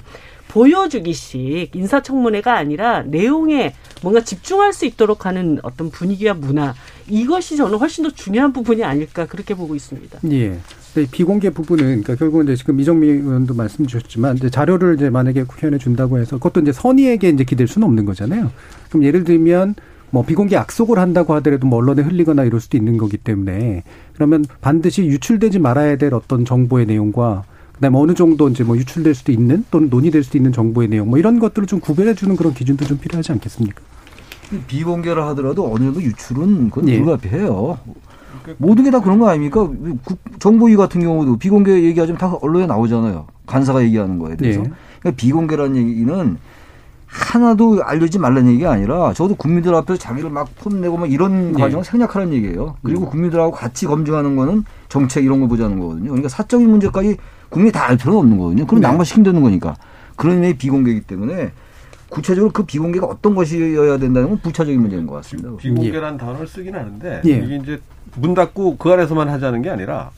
[0.49, 6.73] 보여주기식 인사청문회가 아니라 내용에 뭔가 집중할 수 있도록 하는 어떤 분위기와 문화
[7.07, 10.19] 이것이 저는 훨씬 더 중요한 부분이 아닐까 그렇게 보고 있습니다.
[10.31, 10.57] 예.
[11.11, 15.77] 비공개 부분은 그러니까 결국은 이제 지금 이정미 의원도 말씀 주셨지만 이제 자료를 이제 만약에 국회의원에
[15.77, 18.51] 준다고 해서 그것도 이제 선의에게 이제 기댈 수는 없는 거잖아요.
[18.89, 19.75] 그럼 예를 들면
[20.09, 23.83] 뭐 비공개 약속을 한다고 하더라도 뭐 언론에 흘리거나 이럴 수도 있는 거기 때문에
[24.15, 27.43] 그러면 반드시 유출되지 말아야 될 어떤 정보의 내용과
[27.79, 31.17] 그다음에 어느 정도 이제 뭐 유출될 수도 있는 또는 논의될 수도 있는 정보의 내용 뭐
[31.17, 33.81] 이런 것들을 좀 구별해 주는 그런 기준도 좀 필요하지 않겠습니까?
[34.67, 36.97] 비공개를 하더라도 어느 정도 유출은 그건 예.
[36.97, 37.77] 불가피해요.
[38.57, 39.69] 모든 게 다 그런 거 아닙니까?
[40.39, 43.27] 정보위 같은 경우도 비공개 얘기하자면 다 언론에 나오잖아요.
[43.45, 44.59] 간사가 얘기하는 거에 대해서.
[44.61, 44.63] 예.
[44.99, 46.37] 그러니까 비공개라는 얘기는
[47.05, 51.59] 하나도 알려지 말라는 얘기가 아니라 저도 국민들 앞에서 자기를 막 폼내고 막 이런 네.
[51.59, 52.75] 과정을 생략하라는 얘기예요.
[52.83, 53.09] 그리고 음.
[53.09, 56.09] 국민들하고 같이 검증하는 거는 정책 이런 거 보자는 거거든요.
[56.09, 57.17] 그러니까 사적인 문제까지
[57.49, 58.65] 국민이 다 알 필요는 없는 거거든요.
[58.67, 58.87] 그럼 네.
[58.87, 59.75] 낭만시킨다는 거니까.
[60.15, 61.51] 그런 의미의 비공개이기 때문에
[62.09, 65.55] 구체적으로 그 비공개가 어떤 것이어야 된다는 건 부차적인 문제인 것 같습니다.
[65.57, 66.17] 비공개라는 예.
[66.17, 67.29] 단어를 쓰긴 하는데 예.
[67.31, 67.81] 이게 이제
[68.15, 70.11] 문 닫고 그 안에서만 하자는 게 아니라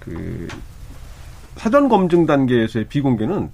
[0.00, 0.48] 그
[1.56, 3.50] 사전 검증 단계에서의 비공개는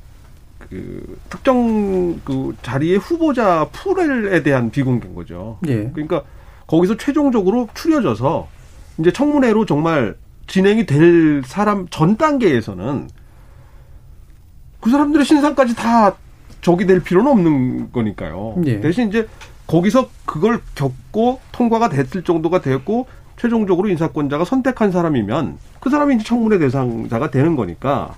[0.70, 5.58] 그 특정 그 자리의 후보자 풀에 대한 비공개인 거죠.
[5.66, 5.90] 예.
[5.90, 6.22] 그러니까
[6.66, 8.48] 거기서 최종적으로 추려져서
[8.98, 10.16] 이제 청문회로 정말
[10.46, 13.08] 진행이 될 사람 전 단계에서는
[14.80, 16.16] 그 사람들의 신상까지 다
[16.60, 18.62] 적이 될 필요는 없는 거니까요.
[18.66, 18.80] 예.
[18.80, 19.28] 대신 이제
[19.66, 26.58] 거기서 그걸 겪고 통과가 됐을 정도가 됐고 최종적으로 인사권자가 선택한 사람이면 그 사람이 이제 청문회
[26.58, 28.14] 대상자가 되는 거니까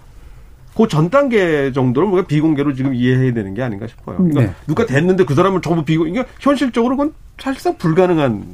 [0.77, 4.19] 그 전 단계 정도는 우리가 비공개로 지금 이해해야 되는 게 아닌가 싶어요.
[4.19, 4.53] 그러니까 네.
[4.67, 8.45] 누가 됐는데 그 사람은 전부 비공, 이게 현실적으로 그건 사실상 불가능한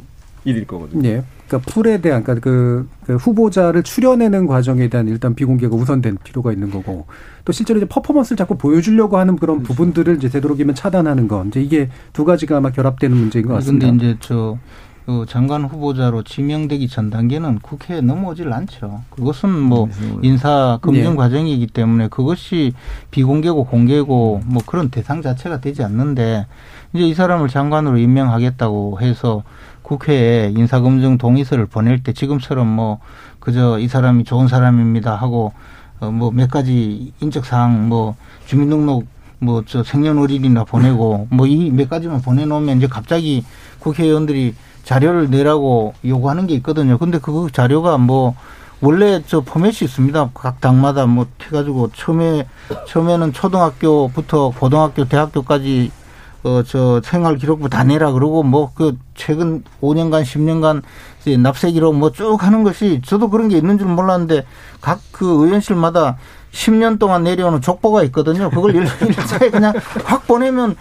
[0.45, 1.03] 일일 거거든요.
[1.03, 1.23] 네.
[1.47, 6.71] 그러니까 풀에 대한 그러니까 그, 그, 후보자를 추려내는 과정에 대한 일단 비공개가 우선된 필요가 있는
[6.71, 7.07] 거고
[7.45, 9.75] 또 실제로 이제 퍼포먼스를 자꾸 보여주려고 하는 그런 그렇죠.
[9.75, 13.87] 부분들을 이제 되도록이면 차단하는 건 이제 이게 두 가지가 아마 결합되는 문제인 것 같습니다.
[13.87, 19.03] 그런데 이제 저그 장관 후보자로 지명되기 전 단계는 국회에 넘어오질 않죠.
[19.11, 21.17] 그것은 뭐 네, 인사 검증 네.
[21.17, 22.73] 과정이기 때문에 그것이
[23.11, 26.47] 비공개고 공개고 뭐 그런 대상 자체가 되지 않는데
[26.95, 29.43] 이제 이 사람을 장관으로 임명하겠다고 해서
[29.93, 32.99] 국회에 인사검증 동의서를 보낼 때 지금처럼 뭐
[33.41, 35.53] 그저 이 사람이 좋은 사람입니다 하고
[36.01, 38.17] 어 뭐 몇 가지 인적 사항 뭐
[38.47, 39.07] 주민등록
[39.39, 43.45] 뭐 저 생년월일이나 보내고 뭐 이 몇 가지만 보내놓으면 이제 갑자기
[43.81, 46.97] 국회의원들이 자료를 내라고 요구하는 게 있거든요.
[46.99, 48.35] 근데 그 자료가 뭐
[48.81, 50.31] 원래 저 포맷이 있습니다.
[50.35, 52.47] 각 당마다 뭐 해가지고 처음에
[52.89, 55.93] 처음에는 초등학교부터 고등학교, 대학교까지
[56.45, 60.83] 어, 저 생활 기록부 다 내라 그러고 뭐 그 최근 5년간 10년간
[61.21, 64.45] 이제 납세 기록 뭐 쭉 하는 것이 저도 그런 게 있는 줄 몰랐는데
[64.81, 66.17] 각 그 의원실마다
[66.53, 68.51] 10년 동안 내려오는 족보가 있거든요.
[68.51, 69.73] 그걸 일차에 그냥
[70.05, 70.77] 확 보내면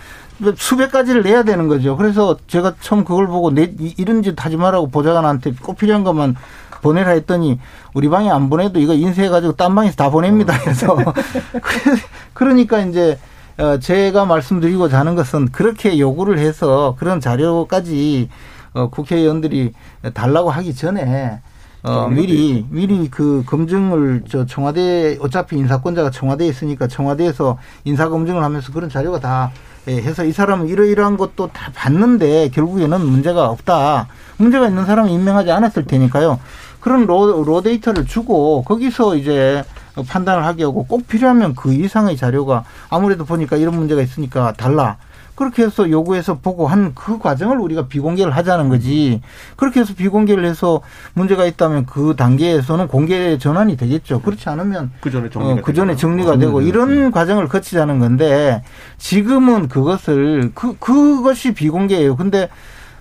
[0.58, 1.96] 수백 가지를 내야 되는 거죠.
[1.96, 6.36] 그래서 제가 처음 그걸 보고 내, 이런 짓 하지 말라고 보좌관한테 꼭 필요한 것만
[6.82, 7.60] 보내라 했더니
[7.94, 10.54] 우리 방에 안 보내도 이거 인쇄해가지고 딴 방에서 다 보냅니다.
[10.66, 10.98] 해서
[12.34, 13.31] 그러니까 이제 어,
[13.80, 18.30] 제가 말씀드리고자 하는 것은 그렇게 요구를 해서 그런 자료까지
[18.74, 19.74] 어, 국회의원들이
[20.14, 21.42] 달라고 하기 전에
[21.84, 28.72] 어, 미리, 미리 그 검증을 저 청와대, 어차피 인사권자가 청와대에 있으니까 청와대에서 인사 검증을 하면서
[28.72, 29.52] 그런 자료가 다
[29.88, 34.08] 예, 해서 이 사람은 이러이러한 것도 다 봤는데 결국에는 문제가 없다.
[34.38, 36.40] 문제가 있는 사람은 임명하지 않았을 테니까요.
[36.80, 39.64] 그런 로, 로 데이터를 주고 거기서 이제
[40.04, 44.98] 판단을 하게 하고 꼭 필요하면 그 이상의 자료가 아무래도 보니까 이런 문제가 있으니까 달라.
[45.36, 49.22] 그렇게 해서 요구해서 보고 한 그 과정을 우리가 비공개를 하자는 거지.
[49.56, 50.82] 그렇게 해서 비공개를 해서
[51.14, 54.22] 문제가 있다면 그 단계에서는 공개 전환이 되겠죠.
[54.22, 57.12] 그렇지 않으면 그 전에 정리가, 어, 그 전에 정리가 되고 음, 이런 음.
[57.12, 58.62] 과정을 거치자는 건데
[59.00, 62.18] 지금은 그것을 그 그것이 비공개예요.
[62.18, 62.50] 근데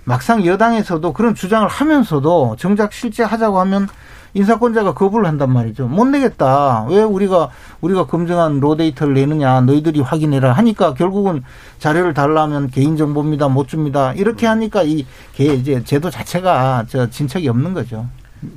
[0.03, 3.87] 막상 여당에서도 그런 주장을 하면서도 정작 실제 하자고 하면
[4.33, 5.87] 인사권자가 거부를 한단 말이죠.
[5.87, 6.85] 못 내겠다.
[6.89, 7.49] 왜 우리가
[7.81, 9.61] 우리가 검증한 로 데이터를 내느냐.
[9.61, 11.43] 너희들이 확인해라 하니까 결국은
[11.79, 13.49] 자료를 달라면 개인 정보입니다.
[13.49, 14.13] 못 줍니다.
[14.13, 18.07] 이렇게 하니까 이개 이제 제도 자체가 저 진척이 없는 거죠.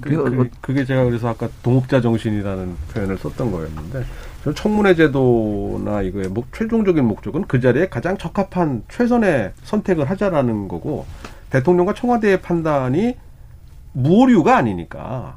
[0.01, 4.05] 그, 그, 그게 제가 그래서 아까 동업자 정신이라는 표현을 썼던 거였는데
[4.43, 11.05] 저는 청문회 제도나 이거의 목, 최종적인 목적은 그 자리에 가장 적합한 최선의 선택을 하자라는 거고
[11.51, 13.17] 대통령과 청와대의 판단이
[13.93, 15.37] 무오류가 아니니까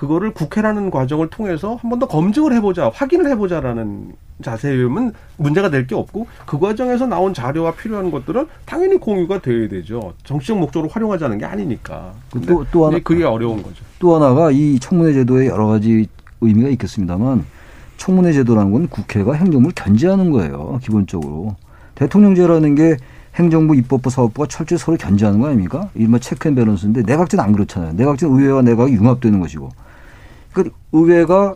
[0.00, 5.94] 그거를 국회라는 과정을 통해서 한 번 더 검증을 해보자, 확인을 해보자라는 자세면 문제가 될 게
[5.94, 10.14] 없고 그 과정에서 나온 자료와 필요한 것들은 당연히 공유가 돼야 되죠.
[10.24, 12.12] 정치적 목적으로 활용하자는 게 아니니까.
[12.46, 13.84] 또, 또 하나, 그게 어려운 거죠.
[13.98, 16.06] 또 하나가 이 청문회 제도에 여러 가지
[16.40, 17.44] 의미가 있겠습니다만
[17.98, 20.78] 청문회 제도라는 건 국회가 행정부를 견제하는 거예요.
[20.82, 21.56] 기본적으로.
[21.96, 22.96] 대통령제라는 게
[23.34, 25.90] 행정부, 입법부, 사법부가 철저히 서로 견제하는 거 아닙니까?
[25.94, 27.92] 이른바 체크앤 밸런스인데 내각제는 안 그렇잖아요.
[27.92, 29.68] 내각제는 의회와 내각이 융합되는 것이고.
[30.52, 31.54] 그러니까 의회가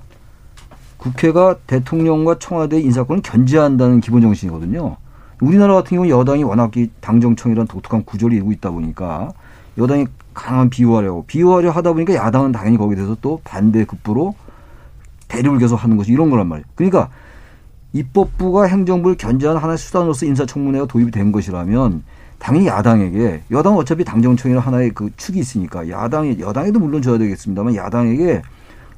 [0.96, 4.96] 국회가 대통령과 청와대 인사권을 견제한다는 기본 정신이거든요.
[5.40, 9.32] 우리나라 같은 경우는 여당이 워낙 이 당정청이라는 독특한 구조를 이루고 있다 보니까
[9.76, 14.34] 여당이 강한 비호하려고 비호하려 하다 보니까 야당은 당연히 거기에 대해서 또 반대 급부로
[15.28, 16.64] 대립을 계속 하는 것이 이런 거란 말이에요.
[16.74, 17.10] 그러니까
[17.92, 22.02] 입법부가 행정부를 견제하는 하나의 수단으로서 인사청문회가 도입이 된 것이라면
[22.38, 28.42] 당연히 야당에게 여당은 어차피 당정청이나 하나의 그 축이 있으니까 야당이 여당에도 물론 줘야 되겠습니다만 야당에게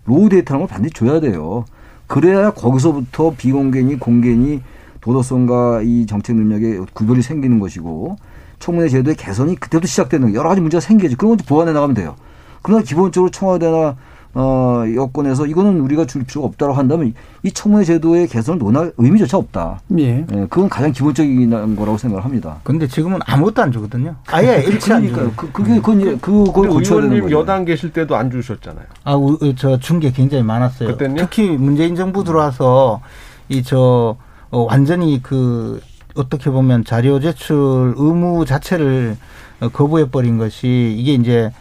[0.07, 1.65] raw data라는 걸 반드시 줘야 돼요.
[2.07, 4.63] 그래야 거기서부터 비공개니 공개니
[5.01, 8.17] 도덕성과 이 정책 능력의 구별이 생기는 것이고
[8.59, 11.17] 청문회 제도의 개선이 그때부터 시작되는 여러 가지 문제가 생기죠.
[11.17, 12.17] 그런 것도 보완해 나가면 돼요.
[12.63, 13.97] 그러나 기본적으로 청와대나
[14.39, 19.81] 어, 여권에서 이거는 우리가 줄 필요가 없다고 한다면 이 청문회 제도의 개선을 논할 의미조차 없다.
[19.99, 20.19] 예.
[20.31, 22.59] 예, 그건 가장 기본적인 거라고 생각을 합니다.
[22.63, 24.15] 근데 지금은 아무것도 안 주거든요.
[24.27, 25.33] 아예 일체 안 줘요.
[25.35, 27.39] 그, 그게 그건 예, 그걸 고쳐야 되는 의원님 거예요.
[27.39, 28.85] 여당 계실 때도 안 주셨잖아요.
[29.05, 30.91] 아, 우- 저준게 굉장히 많았어요.
[30.91, 31.23] 그때는요?
[31.23, 33.01] 특히 문재인 정부 들어와서
[33.49, 34.17] 이 저
[34.51, 35.81] 어, 완전히 그
[36.15, 39.17] 어떻게 보면 자료 제출 의무 자체를
[39.61, 41.53] 어, 거부해 버린 것이 이게 이제 어,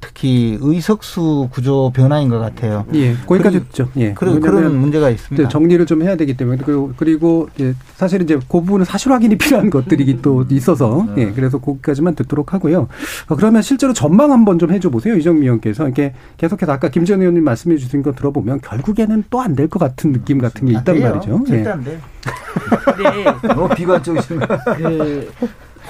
[0.00, 2.86] 특히 의석수 구조 변화인 것 같아요.
[2.94, 3.88] 예, 거기까지 듣죠.
[3.96, 4.14] 예.
[4.14, 5.48] 그런 그런 문제가 있습니다.
[5.48, 9.70] 정리를 좀 해야 되기 때문에 그리고 그리고 이제 사실 이제 그 부분은 사실 확인이 필요한
[9.70, 12.86] 것들이 또 있어서 예 그래서 거기까지만 듣도록 하고요.
[13.28, 17.42] 어, 그러면 실제로 전망 한번 좀 해줘 보세요 이정미 의원께서 이렇게 계속해서 아까 김전 의원님
[17.42, 21.00] 말씀해 주신 거 들어보면 결국에는 또 안 될 것 같은 느낌 같은 게안 있단.
[21.00, 21.44] 말이죠.
[21.46, 21.72] 절대 예.
[21.72, 21.98] 안 돼.
[23.02, 23.48] 네.
[23.54, 25.28] 너 비관적이신 그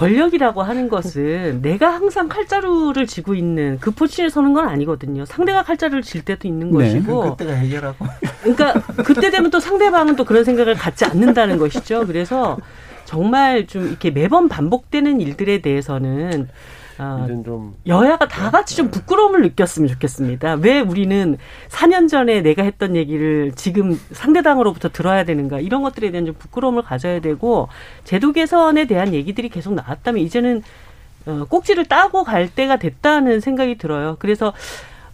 [0.03, 5.24] 권력이라고 하는 것은 내가 항상 칼자루를 쥐고 있는 그 포지션에 서는 건 아니거든요.
[5.24, 6.86] 상대가 칼자루를 질 때도 있는 네.
[6.92, 7.36] 것이고.
[7.36, 8.07] 그때가 해결하고.
[8.42, 8.72] 그러니까
[9.05, 12.07] 그때 되면 또 상대방은 또 그런 생각을 갖지 않는다는 것이죠.
[12.07, 12.59] 그래서
[13.05, 16.48] 정말 좀 이렇게 매번 반복되는 일들에 대해서는
[17.03, 20.55] 아, 이젠 좀 여야가 다 같이 좀 부끄러움을 느꼈으면 좋겠습니다.
[20.55, 21.36] 왜 우리는
[21.68, 27.20] 4년 전에 내가 했던 얘기를 지금 상대당으로부터 들어야 되는가 이런 것들에 대한 좀 부끄러움을 가져야
[27.20, 27.68] 되고
[28.05, 30.62] 제도 개선에 대한 얘기들이 계속 나왔다면 이제는
[31.26, 34.16] 어, 꼭지를 따고 갈 때가 됐다는 생각이 들어요.
[34.18, 34.53] 그래서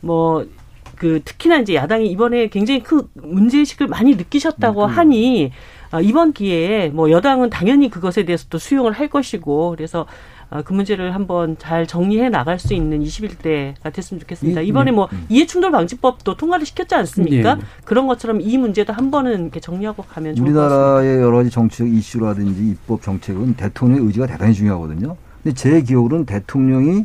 [0.01, 5.53] 뭐그 특히나 이제 야당이 이번에 굉장히 큰 문제의식을 많이 느끼셨다고 하니
[5.91, 10.73] 아, 이번 기회에 뭐 여당은 당연히 그것에 대해서 또 수용을 할 것이고 그래서 아, 그
[10.73, 14.63] 문제를 한번 잘 정리해 나갈 수 있는 21대가 됐으면 좋겠습니다.
[14.63, 15.27] 이- 이번에 뭐 음.
[15.29, 17.51] 이해충돌 방지법도 통과를 시켰지 않습니까?
[17.59, 17.63] 예.
[17.85, 20.77] 그런 것처럼 이 문제도 한 번은 이렇게 정리하고 가면 좋을 것 같습니다.
[20.87, 25.17] 우리나라의 여러 가지 정치적 이슈라든지 입법 정책은 대통령의 의지가 대단히 중요하거든요.
[25.43, 27.05] 근데 제 기억으로는 대통령이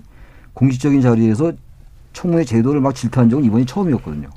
[0.53, 1.51] 공식적인 자리에서
[2.13, 4.29] 청문회 제도를 막 질타한 적은 이번이 처음이었거든요.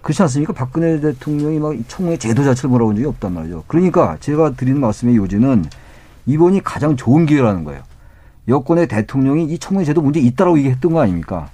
[0.00, 0.52] 그렇지 않습니까?
[0.52, 3.64] 박근혜 대통령이 막 청문회 제도 자체를 뭐라고 한 적이 없단 말이죠.
[3.66, 5.64] 그러니까 제가 드리는 말씀의 요지는
[6.26, 7.82] 이번이 가장 좋은 기회라는 거예요.
[8.48, 11.48] 여권의 대통령이 이 청문회 제도 문제 있다라고 얘기했던 거 아닙니까?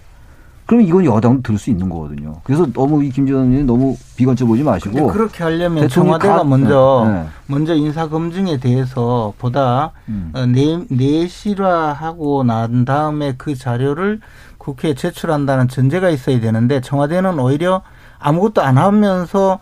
[0.71, 2.37] 그러면 이건 여당도 들을 수 있는 거거든요.
[2.45, 7.27] 그래서 너무 이 김재원 의원님 너무 비관적 보지 마시고 그렇게 하려면 청와대가 가, 먼저 네.
[7.47, 10.31] 먼저 인사 검증에 대해서 보다 음.
[10.33, 14.21] 어, 내, 내실화하고 난 다음에 그 자료를
[14.59, 17.83] 국회에 제출한다는 전제가 있어야 되는데 청와대는 오히려
[18.21, 19.59] 아무것도 안 하면서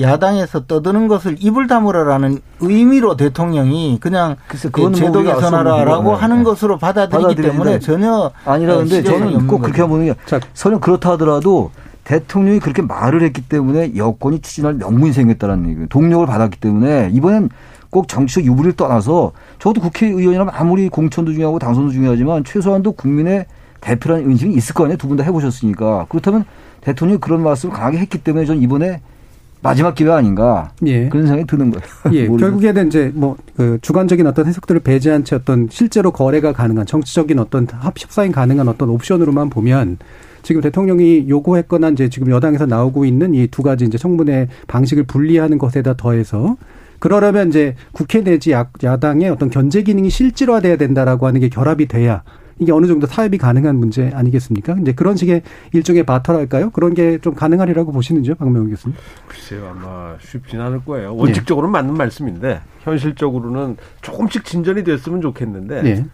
[0.00, 4.36] 야당에서 떠드는 것을 입을 다물어라는 의미로 대통령이 그냥
[4.76, 6.44] 뭐 제도 개선하라라고 하는 네.
[6.44, 10.14] 것으로 받아들이기 때문에 전혀 아니라는데 저는 꼭 그렇게 보는 게
[10.54, 11.70] 설령 그렇다 하더라도
[12.04, 15.86] 대통령이 그렇게 말을 했기 때문에 여권이 추진할 명분이 생겼다는 얘기예요.
[15.88, 17.50] 동력을 받았기 때문에 이번엔
[17.90, 23.46] 꼭 정치적 유불리를 떠나서 저도 국회의원이라면 아무리 공천도 중요하고 당선도 중요하지만 최소한도 국민의
[23.80, 24.96] 대표라는 인식이 있을 거 아니에요.
[24.96, 26.06] 두 분 다 해보셨으니까.
[26.08, 26.44] 그렇다면
[26.80, 29.00] 대통령이 그런 말씀을 강하게 했기 때문에 저는 이번에
[29.62, 31.08] 마지막 기회 아닌가 예.
[31.08, 31.84] 그런 생각이 드는 거예요.
[32.12, 32.26] 예.
[32.38, 37.66] 결국에는 이제 뭐 그 주관적인 어떤 해석들을 배제한 채 어떤 실제로 거래가 가능한 정치적인 어떤
[37.82, 39.98] 협상이 가능한 어떤 옵션으로만 보면
[40.44, 45.58] 지금 대통령이 요구했거나 이제 지금 여당에서 나오고 있는 이 두 가지 이제 청문회 방식을 분리하는
[45.58, 46.56] 것에다 더해서
[47.00, 52.22] 그러려면 이제 국회 내지 야당의 어떤 견제 기능이 실질화돼야 된다라고 하는 게 결합이 돼야
[52.58, 54.76] 이게 어느 정도 타협이 가능한 문제 아니겠습니까?
[54.80, 55.42] 이제 그런 식의
[55.72, 56.70] 일종의 바터랄까요?
[56.70, 58.96] 그런 게 좀 가능하리라고 보시는지요, 박명훈 교수님?
[59.26, 61.14] 글쎄요, 아마 쉽진 않을 거예요.
[61.16, 61.78] 원칙적으로는 네.
[61.78, 65.82] 맞는 말씀인데 현실적으로는 조금씩 진전이 됐으면 좋겠는데.
[65.82, 66.04] 네.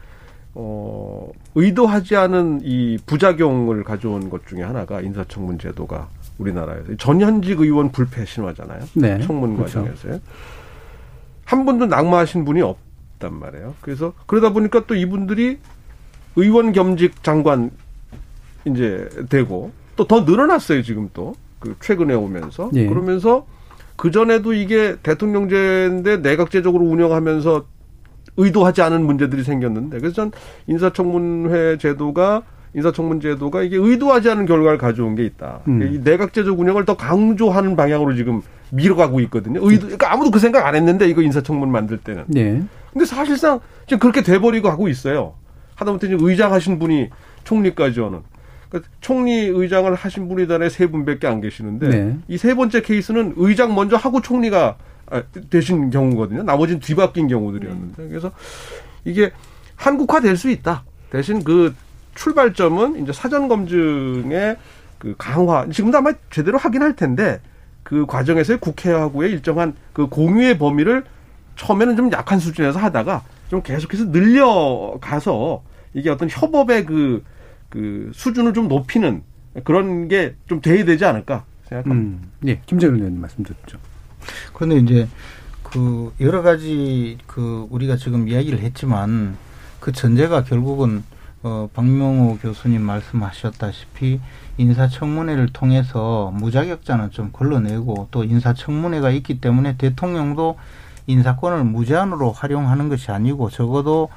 [0.57, 6.07] 어, 의도하지 않은 이 부작용을 가져온 것 중에 하나가 인사청문 제도가
[6.39, 8.81] 우리나라에서 전현직 의원 불패 신화잖아요.
[8.95, 9.19] 네.
[9.23, 9.81] 청문 그렇죠.
[9.81, 10.21] 과정에서요.
[11.45, 13.75] 한 분도 낙마하신 분이 없단 말이에요.
[13.81, 15.59] 그래서 그러다 보니까 또 이분들이
[16.37, 17.71] 의원 겸직 장관
[18.65, 22.87] 이제 되고 또 더 늘어났어요 지금 또 그 최근에 오면서 예.
[22.87, 23.47] 그러면서
[23.97, 27.65] 그 전에도 이게 대통령제인데 내각제적으로 운영하면서
[28.37, 30.33] 의도하지 않은 문제들이 생겼는데 그래서 전
[30.67, 32.43] 인사청문회 제도가
[32.75, 35.61] 인사청문 제도가 이게 의도하지 않은 결과를 가져온 게 있다.
[35.69, 35.95] 음.
[35.95, 39.61] 이 내각제적 운영을 더 강조하는 방향으로 지금 밀어가고 있거든요.
[39.63, 42.25] 의도, 그러니까 아무도 그 생각 안 했는데 이거 인사청문 만들 때는.
[42.27, 42.63] 네.
[42.93, 45.35] 근데 사실상 지금 그렇게 돼버리고 하고 있어요.
[45.75, 47.11] 하다못해 지금 의장 하신 분이
[47.45, 48.21] 총리까지 오는.
[48.69, 52.19] 그러니까 총리 의장을 하신 분이 단에 세 분밖에 안 계시는데 네.
[52.29, 54.77] 이세 번째 케이스는 의장 먼저 하고 총리가
[55.11, 56.43] 아, 되신 경우거든요.
[56.43, 58.09] 나머지는 뒤바뀐 경우들이었는데 네.
[58.09, 58.33] 그래서
[59.05, 59.31] 이게
[59.77, 60.83] 한국화 될 수 있다.
[61.11, 61.75] 대신 그
[62.15, 64.57] 출발점은 이제 사전 검증의
[64.99, 67.41] 그 강화 지금도 아마 제대로 하긴 할 텐데
[67.83, 71.05] 그 과정에서의 국회하고의 일정한 그 공유의 범위를
[71.57, 75.63] 처음에는 좀 약한 수준에서 하다가 좀 계속해서 늘려가서
[75.95, 77.25] 이게 어떤 협업의 그,
[77.69, 79.23] 그 수준을 좀 높이는
[79.65, 82.11] 그런 게 좀 돼야 되지 않을까 생각합니다.
[82.11, 83.79] 음, 예, 김재현 의원님 말씀 듣죠.
[84.53, 85.09] 그런데 이제
[85.63, 89.37] 그 여러 가지 그 우리가 지금 이야기를 했지만
[89.81, 91.05] 그 전제가 결국은
[91.43, 94.21] 어 박명호 교수님 말씀하셨다시피
[94.57, 100.57] 인사청문회를 통해서 무자격자는 좀 걸러내고 또 인사청문회가 있기 때문에 대통령도
[101.07, 104.09] 인사권을 무제한으로 활용하는 것이 아니고 적어도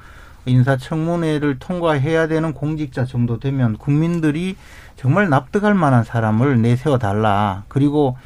[0.45, 4.55] 인사청문회를 통과해야 되는 공직자 정도 되면 국민들이
[4.95, 7.63] 정말 납득할 만한 사람을 내세워 달라.
[7.67, 8.17] 그리고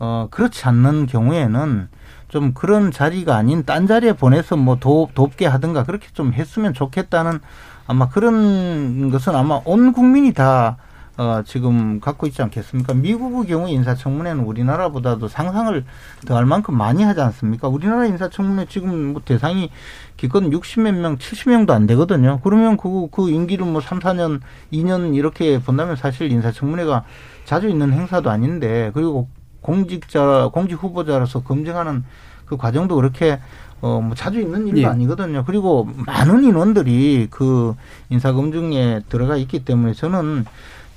[0.00, 1.88] 어 그렇지 않는 경우에는
[2.28, 7.40] 좀 그런 자리가 아닌 딴 자리에 보내서 뭐 도, 돕게 하든가 그렇게 좀 했으면 좋겠다는
[7.86, 10.76] 아마 그런 것은 아마 온 국민이 다
[11.18, 12.94] 어, 지금 갖고 있지 않겠습니까?
[12.94, 15.84] 미국의 경우 인사청문회는 우리나라보다도 상상을
[16.24, 17.66] 더할 만큼 많이 하지 않습니까?
[17.66, 19.68] 우리나라 인사청문회 지금 뭐 대상이
[20.16, 22.38] 기껏 60몇 명, 70명도 안 되거든요.
[22.44, 24.40] 그러면 그, 그 임기를 뭐 3, 4년,
[24.72, 27.02] 2년 이렇게 본다면 사실 인사청문회가
[27.44, 29.26] 자주 있는 행사도 아닌데 그리고
[29.60, 32.04] 공직자, 공직 후보자로서 검증하는
[32.44, 33.40] 그 과정도 그렇게
[33.80, 34.86] 어, 뭐 자주 있는 일도 예.
[34.86, 35.44] 아니거든요.
[35.44, 37.74] 그리고 많은 인원들이 그
[38.10, 40.44] 인사검증에 들어가 있기 때문에 저는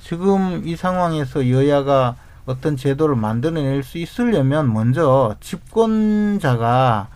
[0.02, 7.08] 지금 이 상황에서 여야가 어떤 제도를 만들어낼 수 있으려면 먼저 집권자가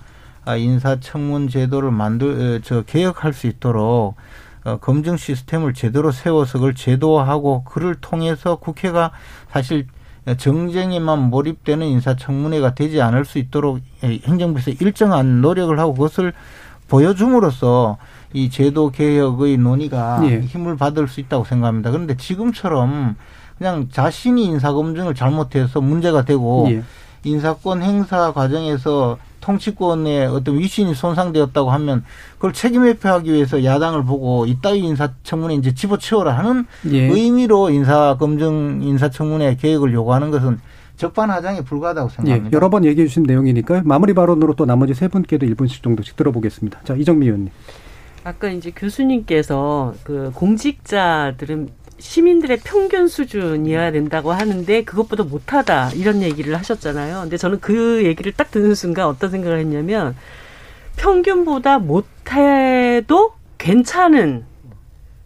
[0.57, 4.15] 인사청문 제도를 만들 어, 저 개혁할 수 있도록
[4.65, 9.11] 어, 검증 시스템을 제대로 세워서 그걸 제도화하고 그를 통해서 국회가
[9.51, 9.89] 사실
[10.39, 16.33] 정쟁에만 몰입되는 인사청문회가 되지 않을 수 있도록 행정부에서 일정한 노력을 하고 그것을
[16.89, 17.99] 보여줌으로써
[18.33, 20.41] 이 제도 개혁의 논의가 예.
[20.41, 21.91] 힘을 받을 수 있다고 생각합니다.
[21.91, 23.17] 그런데 지금처럼
[23.59, 26.83] 그냥 자신이 인사 검증을 잘못해서 문제가 되고 예.
[27.25, 32.05] 인사권 행사 과정에서 통치권의 어떤 위신이 손상되었다고 하면
[32.35, 37.07] 그걸 책임 회피하기 위해서 야당을 보고 이따위 인사청문회 이제 집어치워라 하는 예.
[37.07, 40.59] 의미로 인사검증 인사청문회 개혁을 요구하는 것은
[40.97, 42.47] 적반하장에 불과하다고 생각합니다.
[42.47, 46.81] 예, 여러 번 얘기해 주신 내용이니까 마무리 발언으로 또 나머지 세 분께도 1분씩 정도씩 들어보겠습니다.
[46.85, 47.51] 자, 이정미 의원님.
[48.27, 51.69] 아까 이제 교수님께서 그 공직자들은
[51.99, 57.21] 시민들의 평균 수준이어야 된다고 하는데 그것보다 못하다 이런 얘기를 하셨잖아요.
[57.21, 60.17] 근데 저는 그 얘기를 딱 듣는 순간 어떤 생각을 했냐면
[60.97, 64.45] 평균보다 못해도 괜찮은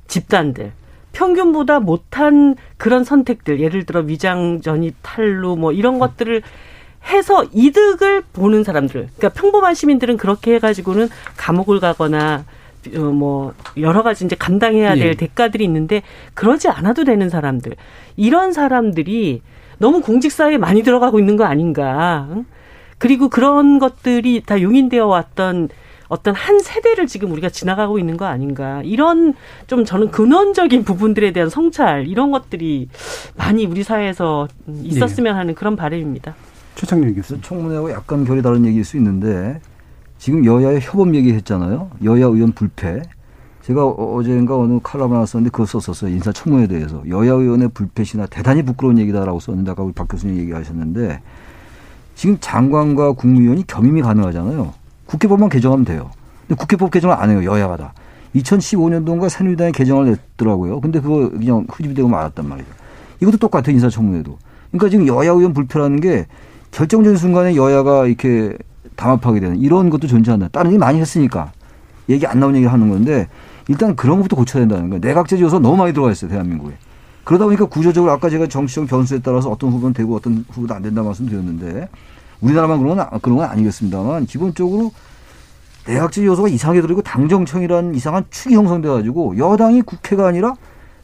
[0.07, 0.73] 집단들,
[1.13, 6.43] 평균보다 못한 그런 선택들, 예를 들어 위장 전입, 탈루 뭐 이런 것들을
[7.07, 9.09] 해서 이득을 보는 사람들.
[9.17, 12.60] 그러니까 평범한 시민들은 그렇게 해가지고는 감옥을 가거나 어,
[12.95, 15.15] 뭐 여러 가지 이제 감당해야 될 예.
[15.15, 16.03] 대가들이 있는데
[16.35, 17.75] 그러지 않아도 되는 사람들
[18.17, 19.43] 이런 사람들이
[19.79, 22.29] 너무 공직사회에 많이 들어가고 있는 거 아닌가
[22.99, 25.69] 그리고 그런 것들이 다 용인되어 왔던
[26.09, 29.35] 어떤 한 세대를 지금 우리가 지나가고 있는 거 아닌가 이런
[29.69, 32.89] 좀 저는 근원적인 부분들에 대한 성찰 이런 것들이
[33.37, 34.49] 많이 우리 사회에서
[34.83, 35.39] 있었으면 네.
[35.39, 36.35] 하는 그런 바람입니다.
[36.75, 39.61] 최창렬 교수 청문회하고 약간 결이 다른 얘기일 수 있는데
[40.21, 41.91] 지금 여야의 협업 얘기했잖아요.
[42.05, 43.03] 여야 의원 불패.
[43.63, 46.15] 제가 어, 어제인가 어느 칼럼을 하나 썼는데 그거 썼었어요.
[46.15, 47.03] 인사청문회에 대해서.
[47.09, 51.23] 여야 의원의 불패시나 대단히 부끄러운 얘기다라고 썼는데 아까 우리 박 교수님 얘기하셨는데
[52.17, 54.75] 지금 장관과 국무위원이 겸임이 가능하잖아요.
[55.07, 56.11] 국회법만 개정하면 돼요.
[56.47, 57.43] 근데 국회법 개정을 안 해요.
[57.43, 57.95] 여야가 다.
[58.37, 60.83] 2015년도인가 새누리당이 개정을 냈더라고요.
[60.83, 62.69] 근데 그거 그냥 흐지부되고 말았단 말이죠.
[63.21, 63.73] 이것도 똑같아요.
[63.73, 64.37] 인사청문회도.
[64.71, 66.27] 그러니까 지금 여야 의원 불패라는 게
[66.73, 68.59] 결정적인 순간에 여야가 이렇게
[69.01, 70.49] 담합하게 되는 이런 것도 존재한다.
[70.49, 71.53] 다른 얘기 많이 했으니까
[72.09, 73.29] 얘기 안 나온 얘기 하는 건데
[73.69, 75.01] 일단 그런 것부터 고쳐야 된다는 거예요.
[75.01, 76.31] 내각제 요소 너무 많이 들어가 있어요.
[76.31, 76.75] 대한민국에.
[77.25, 81.03] 그러다 보니까 구조적으로 아까 제가 정치적 변수에 따라서 어떤 후보는 되고 어떤 후보도 안 된다
[81.03, 81.89] 말씀드렸는데
[82.41, 84.93] 우리나라만 그런 건, 그런 건 아니겠습니다만 기본적으로
[85.87, 90.55] 내각제 요소가 이상하게 들어있고 당정청이라는 이상한 축이 형성돼 가지고 여당이 국회가 아니라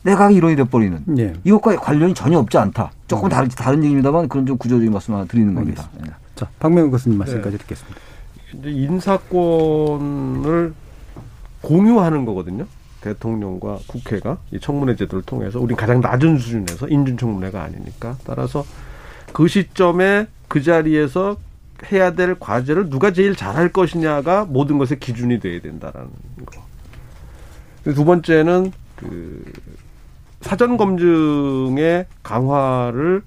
[0.02, 1.32] 내각이 이론이 돼버리는 네.
[1.44, 2.90] 이것과 관련이 전혀 없지 않다.
[3.08, 5.88] 조금 다른 다른 얘기입니다만 그런 좀 구조적인 말씀 하나 드리는 겁니다.
[6.00, 6.10] 네.
[6.36, 7.62] 자, 박명훈 교수님 말씀까지 네.
[7.62, 8.00] 듣겠습니다.
[8.54, 10.74] 이제 인사권을
[11.62, 12.66] 공유하는 거거든요.
[13.00, 18.64] 대통령과 국회가 이 청문회 제도를 통해서 우린 가장 낮은 수준에서 인준청문회가 아니니까 따라서
[19.32, 21.36] 그 시점에 그 자리에서
[21.90, 26.10] 해야 될 과제를 누가 제일 잘할 것이냐가 모든 것의 기준이 돼야 된다라는
[26.44, 26.64] 거.
[27.84, 29.44] 두 번째는 그
[30.40, 33.22] 사전 검증의 강화를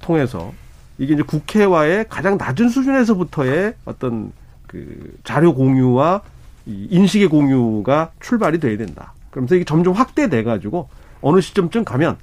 [0.00, 0.52] 통해서
[0.98, 4.32] 이게 이제 국회와의 가장 낮은 수준에서부터의 어떤
[4.66, 6.22] 그 자료 공유와
[6.66, 9.12] 이 인식의 공유가 출발이 돼야 된다.
[9.30, 10.88] 그러면서 이게 점점 확대돼 가지고
[11.20, 12.16] 어느 시점쯤 가면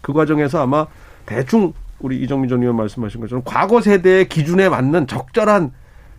[0.00, 0.86] 그 과정에서 아마
[1.26, 5.72] 대충 우리 이정민 전 의원 말씀하신 것처럼 과거 세대의 기준에 맞는 적절한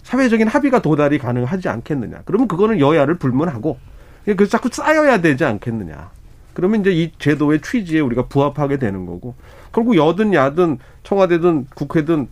[0.04, 2.22] 사회적인 합의가 도달이 가능하지 않겠느냐.
[2.26, 3.78] 그러면 그거는 여야를 불문하고
[4.26, 6.12] 그래서 자꾸 쌓여야 되지 않겠느냐.
[6.54, 9.36] 그러면 이제 이 제도의 취지에 우리가 부합하게 되는 거고
[9.74, 12.28] 결국 여든 야든 청와대든 국회든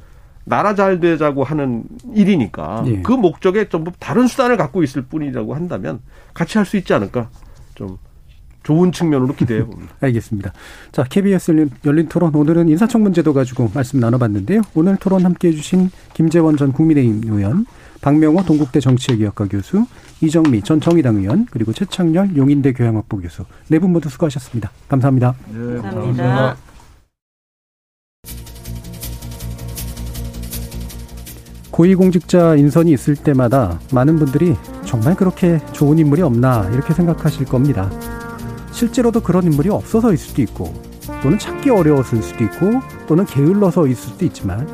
[0.46, 1.84] 나라 잘 되자고 하는
[2.14, 3.02] 일이니까 예.
[3.02, 6.00] 그 목적에 전부 다른 수단을 갖고 있을 뿐이라고 한다면
[6.34, 7.30] 같이 할 수 있지 않을까
[7.76, 7.98] 좀
[8.64, 9.94] 좋은 측면으로 기대해 봅니다.
[10.02, 10.54] 알겠습니다.
[10.92, 14.62] 자, KBS 열린, 열린 토론 오늘은 인사청문 제도 가지고 말씀 나눠봤는데요.
[14.76, 17.66] 오늘 토론 함께 해 주신 김재원 전 국민의힘 의원,
[18.02, 19.86] 박명호 동국대 정치외교학과 교수,
[20.22, 24.72] 이정미 전 정의당 의원, 그리고 최창렬 용인대 교양학부 교수 네 분 모두 수고하셨습니다.
[24.90, 25.36] 감사합니다.
[25.50, 26.24] 네, 감사합니다.
[26.24, 26.71] 감사합니다.
[31.72, 34.56] 고위공직자 인선이 있을 때마다 많은 분들이
[34.86, 37.90] 정말 그렇게 좋은 인물이 없나 이렇게 생각하실 겁니다.
[38.72, 40.74] 실제로도 그런 인물이 없어서일 수도 있고
[41.24, 44.68] 또는 찾기 어려웠을 수도 있고 또는 게을러서일 수도 있지만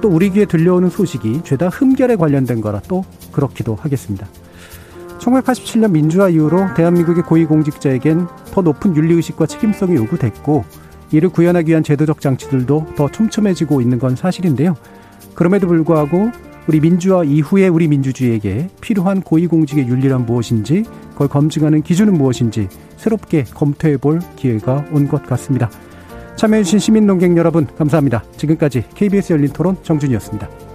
[0.00, 4.26] 또 우리 귀에 들려오는 소식이 죄다 흠결에 관련된 거라 또 그렇기도 하겠습니다.
[5.18, 10.64] 1987년 민주화 이후로 대한민국의 고위공직자에겐 더 높은 윤리의식과 책임성이 요구됐고
[11.12, 14.76] 이를 구현하기 위한 제도적 장치들도 더 촘촘해지고 있는 건 사실인데요.
[15.34, 16.30] 그럼에도 불구하고
[16.66, 23.96] 우리 민주화 이후의 우리 민주주의에게 필요한 고위공직의 윤리란 무엇인지 그걸 검증하는 기준은 무엇인지 새롭게 검토해
[23.96, 25.70] 볼 기회가 온 것 같습니다.
[26.36, 28.22] 참여해주신 시민농객 여러분 감사합니다.
[28.36, 30.69] 지금까지 KBS 열린 토론 정준이었습니다.